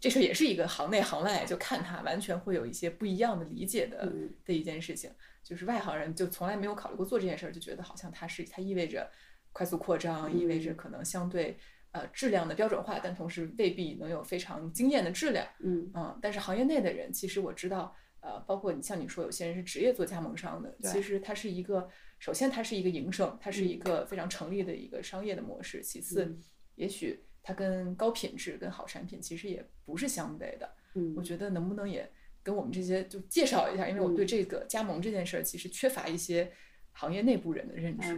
[0.03, 5.09] 这事儿也是一个行内行外就看他完全会有一些不一样的理解的、嗯的一件事情。
[5.45, 9.09] 就是外行人就从来没有考虑过做这件事儿，就觉得好像它是它意味着
[9.53, 11.57] 快速扩张，意味着可能相对
[11.93, 15.47] 呃质量的标准化，但同时未必能有非常惊艳的质量。
[15.61, 21.89] 嗯嗯，但是行业内的人，其实我知道，呃，包括你像你说，有些人是职业做加盟商的，其实它是一个，
[22.19, 25.81] 首先它是一个营生，它是一嗯个非常成立的一个商业的模式。
[25.81, 26.43] 其次，嗯
[26.77, 30.69] 也许它跟高品质、跟好产品其实也不是相悖的。
[30.95, 32.11] 嗯我觉得能不能也
[32.43, 36.53] 跟我们这些就介绍一下，因为我对嗯这个加盟这件事儿其实缺乏一些
[36.93, 38.09] 行业内部人的认知。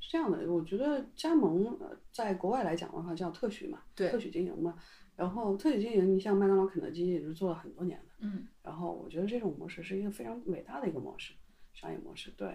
[0.00, 4.78] 是这样的，我觉得加盟呃在国外来讲的话叫特许嘛，对特许经营嘛。
[5.16, 8.14] 然后特许经营，你像麦当劳、肯德基也是做了很多年的。
[8.20, 11.32] 嗯然后我觉得这种模式是一个非常伟大的一个模式，
[11.72, 12.30] 商业模式。
[12.36, 12.54] 对。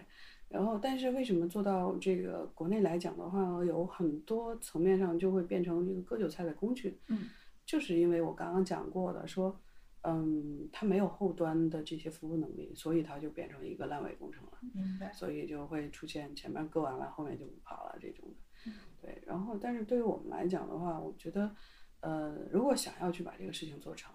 [0.49, 6.99] 然后，但是为什么做到这个国内来讲的话，有很多层面上就会变成一个割韭菜的工具。
[7.07, 7.29] 嗯，
[7.65, 9.55] 就是因为我刚刚讲过的，说，
[10.01, 14.53] 嗯，它没有后端的这些服务能力，所以它就变成一个烂尾工程了。
[14.73, 15.13] 明白。
[15.13, 18.35] 所以就会出现前面割完了，后面就不跑了这种的。
[18.65, 21.55] 嗯对，然后但是对于我们来讲的话，我觉得，
[22.01, 24.11] 呃，如果想要去把这个事情做成，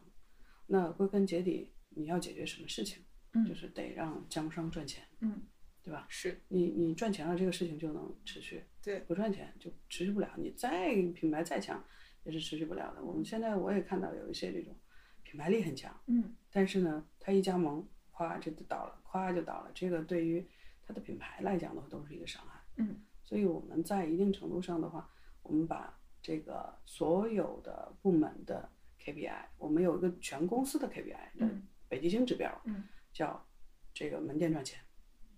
[0.66, 3.04] 那归根结底你要解决什么事情？
[3.36, 5.42] 嗯就是得让加盟商赚钱，嗯，
[5.84, 6.06] 对吧？
[6.08, 9.00] 是你你赚钱了，这个事情就能持续；对。
[9.00, 10.32] 不赚钱就持续不了。
[10.38, 11.84] 你再品牌再强，
[12.24, 13.04] 也是持续不了的。
[13.04, 14.74] 我们现在我也看到有一些这种
[15.22, 19.70] 品牌力很强，嗯但是呢，它一加盟，咵就倒了，咵就倒了。
[19.74, 20.42] 这个对于
[20.86, 22.58] 它的品牌来讲的话，都是一个伤害。
[22.76, 25.10] 嗯所以我们在一定程度上的话，
[25.42, 28.68] 我们把这个所有的部门的
[29.02, 33.46] KPI，我们有一个全公司的 KPI 的嗯北极星指标，嗯叫
[33.92, 34.80] 这个门店赚钱。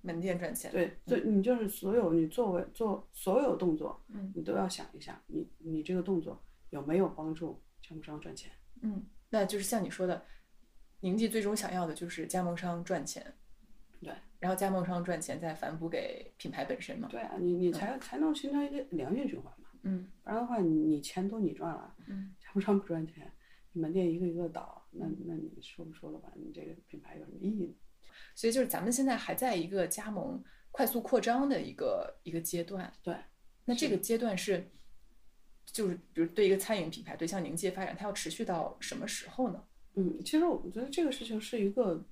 [0.07, 0.71] 门店赚钱。
[0.71, 6.41] 对，对你就是所有你作为做所有动作，嗯你都要想一下，你你这个动作
[6.71, 8.53] 有没有帮助加盟商赚钱？
[8.83, 10.25] 嗯，那就是像你说的，
[11.01, 13.35] 宁记最终想要的就是加盟商赚钱，
[14.01, 17.09] 对，然后加盟商赚钱再反哺给品牌本身嘛。
[17.11, 19.69] 对啊，你你才才能形成一个良性循环嘛。
[19.83, 23.31] 嗯不然的话，你你钱都你赚了，嗯加盟商不赚钱，
[23.73, 26.33] 你门店一个一个倒，那那你说不说了吧？
[26.37, 27.75] 你这个品牌有什么意义呢？
[28.37, 32.93] 所以就是咱们现在还在一个加盟快速扩张的一个一个阶段。
[33.03, 33.17] 对，
[33.65, 34.71] 那这个阶段是，
[35.65, 39.65] 就是比如对一个餐饮品牌，对像宁记发展，它要持续到什么时候呢？
[39.95, 42.05] 嗯，其实我觉得这个事情是一个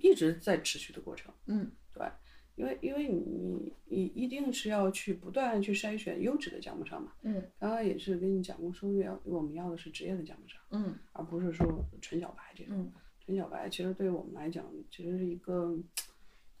[0.00, 1.30] 一直在持续的过程。
[1.44, 2.10] 嗯对，
[2.54, 7.12] 因为因为你你一定是要去不断去筛选优质的加盟商嘛。
[7.20, 12.78] 嗯刚刚也是跟你讲过，说要我们要的是职业的加盟商，嗯而不是说纯小白这种。
[12.78, 12.92] 嗯
[13.24, 15.74] 纯小白其实对于我们来讲，其实是一个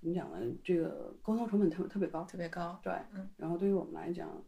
[0.00, 0.54] 怎么讲呢？
[0.62, 2.24] 这个沟通成本特特别高。
[2.24, 2.80] 特别高。
[2.82, 4.42] 对，嗯然后对于我们来讲，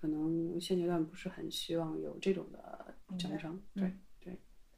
[0.00, 3.60] 可能现阶段不是很希望有这种的加盟商。
[3.74, 4.00] 对嗯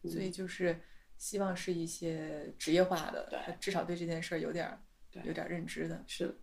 [0.02, 0.80] 对，所以就是
[1.16, 6.04] 希望是一些职业化的，对至少对这件事儿有点儿对有点儿认知的。
[6.06, 6.34] 是的，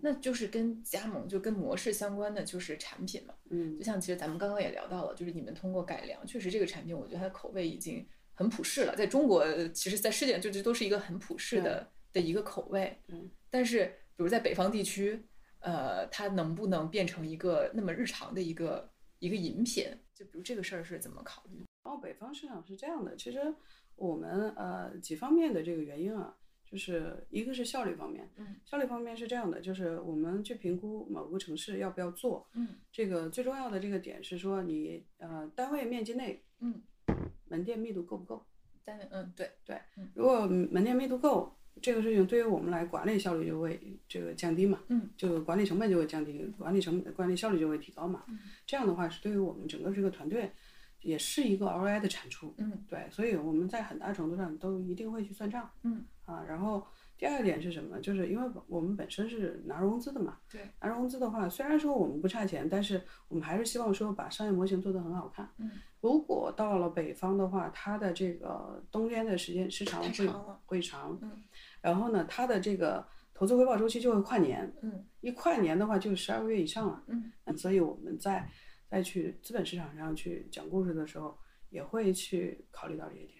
[0.00, 3.34] 那就是跟加盟就跟模式相关的就是产品嘛。
[3.50, 8.06] 嗯就像其实咱们刚刚也聊到了，就是你们通过改良，确实这个产品我觉得它的口味已经
[8.42, 12.98] 很普适了，在中国其实，在世界上就这都是一个很普适的的一个口味。
[13.08, 13.84] 嗯但是
[14.16, 15.26] 比如在北方地区，
[15.60, 19.86] 呃，它能不能变成一个那么日常的一个一个饮品？
[20.14, 21.64] 就比如这个事儿是怎么考虑？
[21.84, 23.54] 然后北方市场是这样的，其实
[23.94, 36.82] 我们呃几方面的这个原因啊，就是一个是效率方面，嗯，效率方面是这样的，就是我们去评估某个城市要不要做，嗯这个最重要的这个点是说你呃单位面积内嗯，
[37.52, 38.42] 门店密度够不够？
[38.82, 39.78] 单位嗯对对，
[40.14, 43.78] 如果门店密度够，这个事情对于我们来管理效率就会
[44.08, 50.50] 这个降低嘛，嗯，就管理成本就会降低，管理成本管理效率就会提高嘛，嗯这样的话是对于我们整个这个团队
[51.02, 56.84] 也是一个 ROI 的产出，嗯对，所以我们在很大程度上都一定会去算账，嗯啊，然后
[57.16, 58.00] 第二点是什么？
[58.00, 65.48] 就是因为我们本身是拿融资的嘛，对，拿融资的话，虽然说我们不差钱，但是我们还是希望说把商业模型做得很好看。
[65.58, 65.70] 嗯，
[66.02, 71.42] 如果到了北方的话，它的这个冬天的时间时长会长会长，嗯，
[71.80, 78.50] 然后呢，它的这个投资回报周期就会跨年，嗯一跨年的话就十二个月以上了，嗯，所以我们在
[78.90, 81.38] 再去资本市场上去讲故事的时候，
[81.70, 83.38] 也会去考虑到这一点。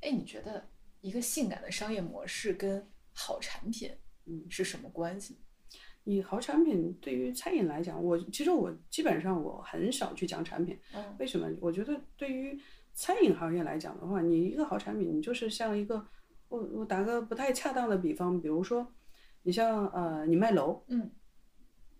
[0.00, 0.68] 哎，你觉得
[1.00, 5.38] 一个性感的商业模式跟好产品，嗯是什么关系？
[6.06, 11.48] 以好产品对于餐饮来讲，我其实我基本上我很少去讲产品，嗯为什么？
[11.60, 12.56] 我觉得对于
[12.94, 16.06] 餐饮行业来讲的话，你一个好产品，你就是像一个，
[16.48, 18.86] 我我打个不太恰当的比方，比如说，
[19.42, 21.10] 你像呃，你卖楼，嗯，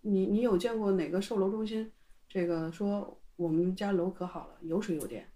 [0.01, 1.91] 你你有见过哪个售楼中心，
[2.29, 5.29] 这个说我们家楼可好了，有水有电，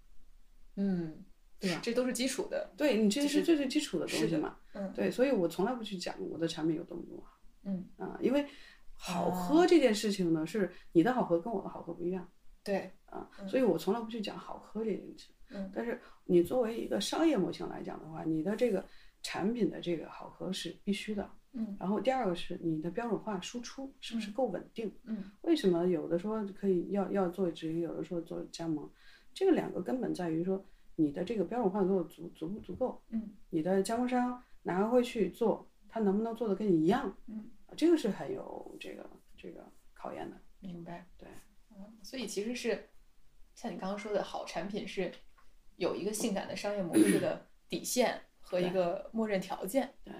[0.76, 1.22] 嗯，
[1.60, 2.72] 对吧这都是基础的。
[2.74, 8.46] 对你这就是是最最基础的东西嘛，嗯对，所以我从来不去讲我的产品有多么多么好嗯，啊，因为
[8.94, 12.28] 好哦喝这件事情呢，是你的好喝跟我的好喝不一样。
[12.64, 15.32] 对，啊，所以我从来不去讲好喝这件事。
[15.54, 18.86] 嗯但是你作为一个商业模型来讲的话，你的这个
[19.22, 21.28] 产品的这个好喝是必须的。
[21.54, 24.90] 嗯然后第二个是你的标准化输出是不是够稳定？
[25.04, 28.88] 嗯为什么有的说可以要要做直营，有的说做加盟？
[29.34, 30.64] 这个两个根本在于说
[30.96, 37.14] 你的这个标准化做的足足不足够，嗯你的加盟商哪个会去做，他能不能做的跟你一样？
[37.26, 39.62] 嗯，啊这个是很有这个这个
[39.92, 40.36] 考验的。
[40.58, 41.06] 明白。
[41.18, 41.28] 对，
[41.70, 42.88] 嗯，所以其实是
[43.54, 45.12] 像你刚刚说的好产品是
[45.76, 49.92] 有一个性感的商业模式的底线 和一个默认条件。
[50.02, 50.14] 对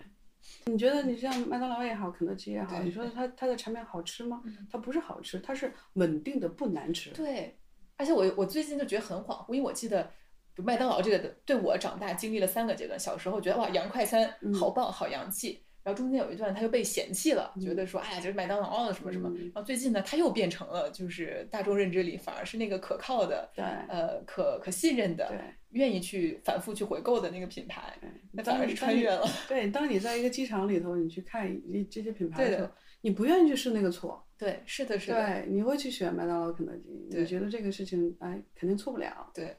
[0.66, 4.68] 你觉得你像麦当劳也好，肯德基也好，你说它它的产品好吃吗嗯？
[4.70, 7.11] 它不是好吃，它是稳定的不难吃。
[7.12, 7.59] 对，
[7.97, 10.12] 而且我我最近就觉得很恍惚，因为我记得。
[10.55, 12.98] 就麦当劳这个的，对我长大经历了三个阶段。
[12.98, 15.62] 小时候觉得哇，洋快餐嗯好棒，好洋气。
[15.84, 19.28] 然后中间有一段，他又被嫌弃了，觉得说，哎呀，这是麦当劳啊什么什么。
[19.30, 25.38] 嗯然后最近呢，他又变成了就是大众认知里反而是那个可靠的，对呃，可可信任的，对
[25.70, 27.98] 愿意去反复去回购的那个品牌，
[28.30, 29.26] 那反而是穿越了。
[29.48, 39.32] 对，当你在一个机场里头，你去看一这些品牌对的的时候，你不愿意去试那个错，对，是的，是的，对，你会去选麦当劳、肯德基，对你觉得这个事情哎肯定错不了。
[39.34, 39.57] 对。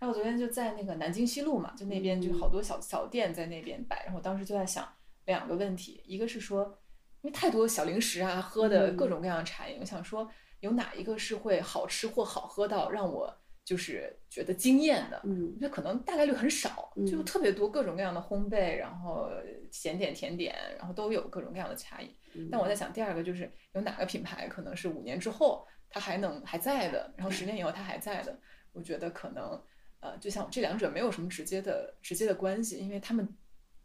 [0.00, 4.88] 然后我昨天就在那个南京西路嘛，就那边嗯就好多小小店在那边摆，然后我当时就在想
[5.26, 6.64] 两个问题，一个是说，
[7.20, 10.28] 因为太多小零食啊、喝的嗯各种各样的茶饮，我想说
[10.60, 13.30] 有哪一个是会好吃或好喝到让我
[13.62, 15.20] 就是觉得惊艳的？
[15.24, 19.28] 嗯我觉得可能大概率很少，就嗯特别多各种各样的烘焙，然后
[19.70, 22.08] 咸点、甜点，然后都有各种各样的茶饮。
[22.34, 28.38] 嗯但我在想，第二个就是有哪个品牌可能是五年之后它还能还在的，然后十年以后它还在的，
[28.72, 29.62] 我觉得可能
[30.00, 33.26] 呃，就像这两者没有什么直接的直接的关系，因为他们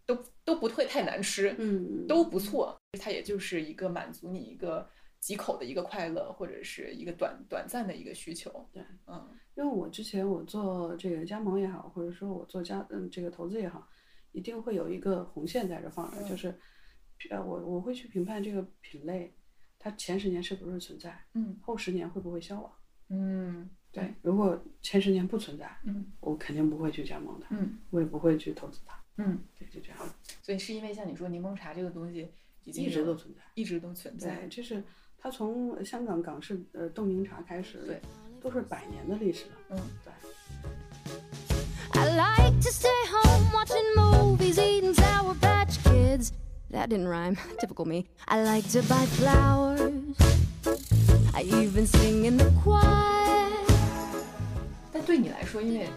[0.06, 4.90] 都都不会太难吃，嗯都不错，它也就是一个满足你一个
[5.20, 8.68] 几口的一个快乐，或者是一个短短暂的一个需求。
[8.72, 13.88] 对，嗯因为我之前我做这个加盟也好，或者说我做加嗯这个投资也好，
[14.32, 16.54] 一定会有一个红线在这放着，嗯就是
[17.30, 19.34] 呃我我会去评判这个品类，
[19.80, 22.72] 它前十年是不是存在，嗯后十年会不会消亡。
[23.10, 28.94] 嗯，对，如果前十年不存在，嗯我肯定不会去加盟它，嗯我也不会去投资它。
[29.18, 29.98] 嗯，对，就这样，
[30.42, 32.30] 所以是因为像你说柠檬茶这个东西
[32.66, 33.42] 已经一直都存在。
[33.54, 34.84] 一直都存在对，，这是
[35.18, 38.02] 它从香港港式呃冻柠茶开始，对，
[38.42, 39.56] 都是百年的历史了。
[39.70, 40.12] 嗯，对。
[41.94, 46.34] I like to stay home watching movies, eating Sour Patch Kids.
[46.72, 47.38] That didn't rhyme.
[47.62, 48.08] Typical me.
[48.26, 49.94] I like to buy flowers.
[51.34, 53.25] I even sing in the choir.
[54.96, 55.90] 但对你来说，因为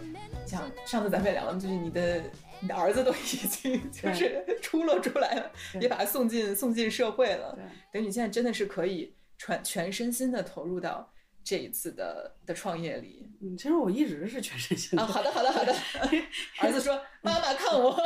[0.45, 2.21] 像上次咱们也聊了，就是你的
[2.59, 11.09] 你的儿子都已经 就是出了出来了，也把他送进送进社会了，对，等于你现在真的是可以全全身心的投入到
[11.45, 15.03] 这一次的的创业里嗯，其实我一直是全身心的。
[15.03, 15.07] 啊。
[15.07, 15.73] 好的，好的，好的。
[16.59, 17.91] 儿子说：“妈妈看我。”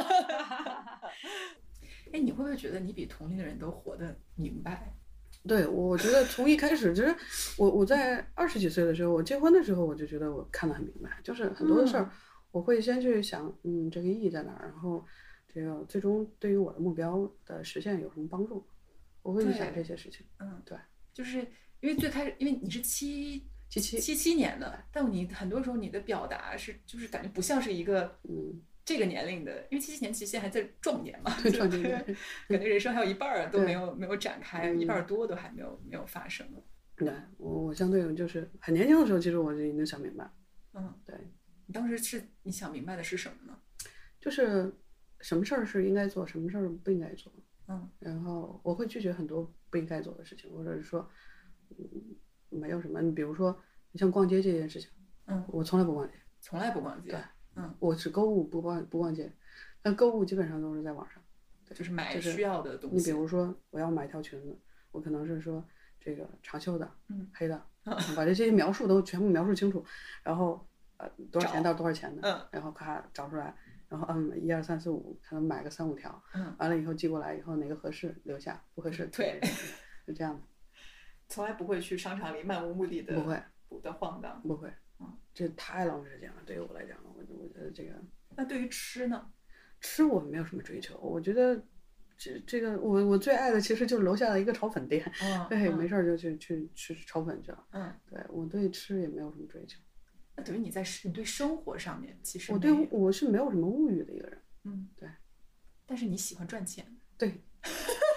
[2.13, 4.93] 哎，你会不会觉得你比同龄的人都活得明白？
[5.47, 7.13] 对，我我觉得从一开始，就是
[7.57, 12.09] 我我在二十几岁的时候，我结婚的时候，我就觉得我看得很明白，就是很多的事儿，
[12.51, 15.03] 我会先去想，嗯，这个意义在哪儿，然后
[15.53, 18.65] 这个最终对于我的目标的实现有什么帮助，
[19.21, 20.25] 我会去想这些事情。
[20.39, 20.77] 嗯，对，
[21.13, 21.39] 就是
[21.81, 32.15] 因为最开始，因为你是七七七七七年的，但你很多时候你的表达是就是感觉不像是一个嗯，这个年龄的，因为七七年其实还在壮年嘛，对 就壮年对
[32.57, 36.45] 感觉人生还有一半儿都没有没有展开，嗯一半儿多都还没有没有发生。
[36.95, 40.29] 对我我相对就是很年轻的时候，其实我就已经想明白，
[40.73, 41.15] 嗯，对，
[41.65, 43.57] 你当时是你想明白的是什么呢？
[44.19, 44.71] 就是
[45.21, 47.31] 什么事儿是应该做，什么事儿不应该做。
[47.67, 51.09] 嗯，然后我会拒绝很多不应该做的事情，或者是说，
[51.69, 52.15] 嗯，
[52.49, 53.01] 没有什么。
[53.01, 53.57] 你比如说，
[53.91, 54.89] 你像逛街这件事情，
[55.25, 57.19] 嗯我从来不逛街，从来不逛街对，
[57.55, 59.31] 嗯，我只购物不逛不逛街，
[59.81, 61.21] 但购物基本上都是在网上。
[61.65, 62.97] 对就是买就是需要的东西。
[62.97, 64.57] 你比如说，我要买一条裙子，
[64.91, 65.63] 我可能是说
[65.99, 67.65] 这个长袖的， 嗯黑的，
[68.15, 69.83] 把这些描述都全部描述清楚，
[70.23, 73.55] 然后呃多少钱到多少钱的，嗯然后咔找出来，
[73.87, 79.39] 然后嗯一二三四五，可能买个三五条，嗯完了以后寄过来以后哪个合适留下，不合适退
[80.05, 80.41] 就这样的，
[81.29, 84.41] 从来不会去商场里漫无目的的不会不的晃荡。
[84.41, 84.69] 不会
[84.99, 87.93] 嗯，这太浪费时间了，对于我来讲，我我觉得这个
[88.35, 89.31] 那对于吃呢？
[89.79, 91.61] 吃我没有什么追求，我觉得
[92.17, 97.67] 这这个我我最爱的其实就是楼下的一个炒粉店，嗯对，嗯没事儿就去去吃炒粉去了。
[97.71, 99.77] 嗯，对我对吃也没有什么追求，
[100.35, 104.41] 那等于你在你对生活上面其实我对我是没有什么物欲的一个人。
[104.63, 105.09] 嗯对，
[105.85, 106.85] 但是你喜欢赚钱。
[107.17, 107.41] 对，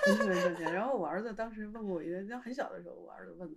[0.04, 0.72] 很喜欢赚钱。
[0.72, 3.56] 然后我儿子当时问过我一个，那很小的时候，我儿子问，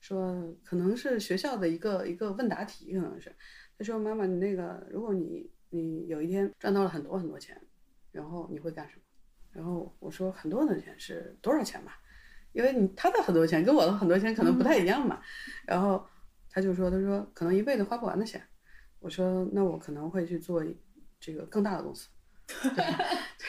[0.00, 3.34] 说可能是学校的一个一个问答题，可能是，
[3.78, 7.60] 他说妈妈，你那个如果你你有一天赚到了很多很多钱，
[8.10, 9.02] 然后你会干什么？
[9.52, 11.92] 然后我说很多很多钱是多少钱嘛？
[12.52, 15.20] 因为你他的很多钱跟我的很多钱可能不太一样嘛。
[15.66, 16.04] 然后
[16.48, 18.42] 他就说，他说可能一辈子花不完的钱。
[18.98, 20.64] 我说那我可能会去做
[21.18, 22.08] 这个更大的公司。
[22.46, 22.84] 对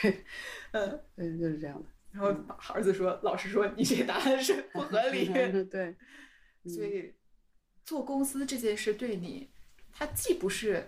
[0.00, 0.24] 对
[0.70, 1.88] 嗯，对，就是这样的。
[2.12, 2.28] 然后
[2.72, 5.26] 儿子说，老师说你这个答案是不合理。
[5.70, 5.96] 对，
[6.66, 7.12] 所以
[7.84, 9.48] 做公司这件事对你，
[9.92, 10.84] 它既不是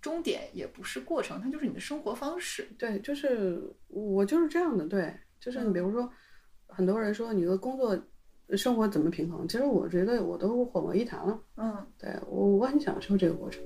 [0.00, 2.68] 终点，也不是过程，它就是你的生活方式。
[2.78, 4.86] 对，就是我就是这样的。
[4.86, 6.10] 对，就是你比如说，
[6.66, 7.98] 很多人说你的工作、
[8.56, 11.42] 生活怎么平衡，其实我觉得我都混为一谈了。
[11.56, 13.62] 嗯，对我，我很享受这个过程。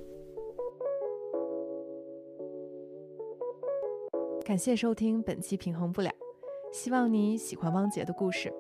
[4.45, 6.09] 感谢收听本期《平衡不了》，
[6.73, 8.53] 希望你喜欢汪杰的故事。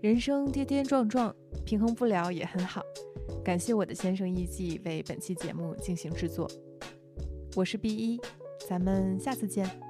[0.00, 2.82] 人生跌跌撞撞，平衡不了也很好。
[3.44, 6.50] 感谢我的先生艺伎为本期节目进行制作。
[7.56, 8.20] 我是 B 一，
[8.68, 9.83] 咱们下次见。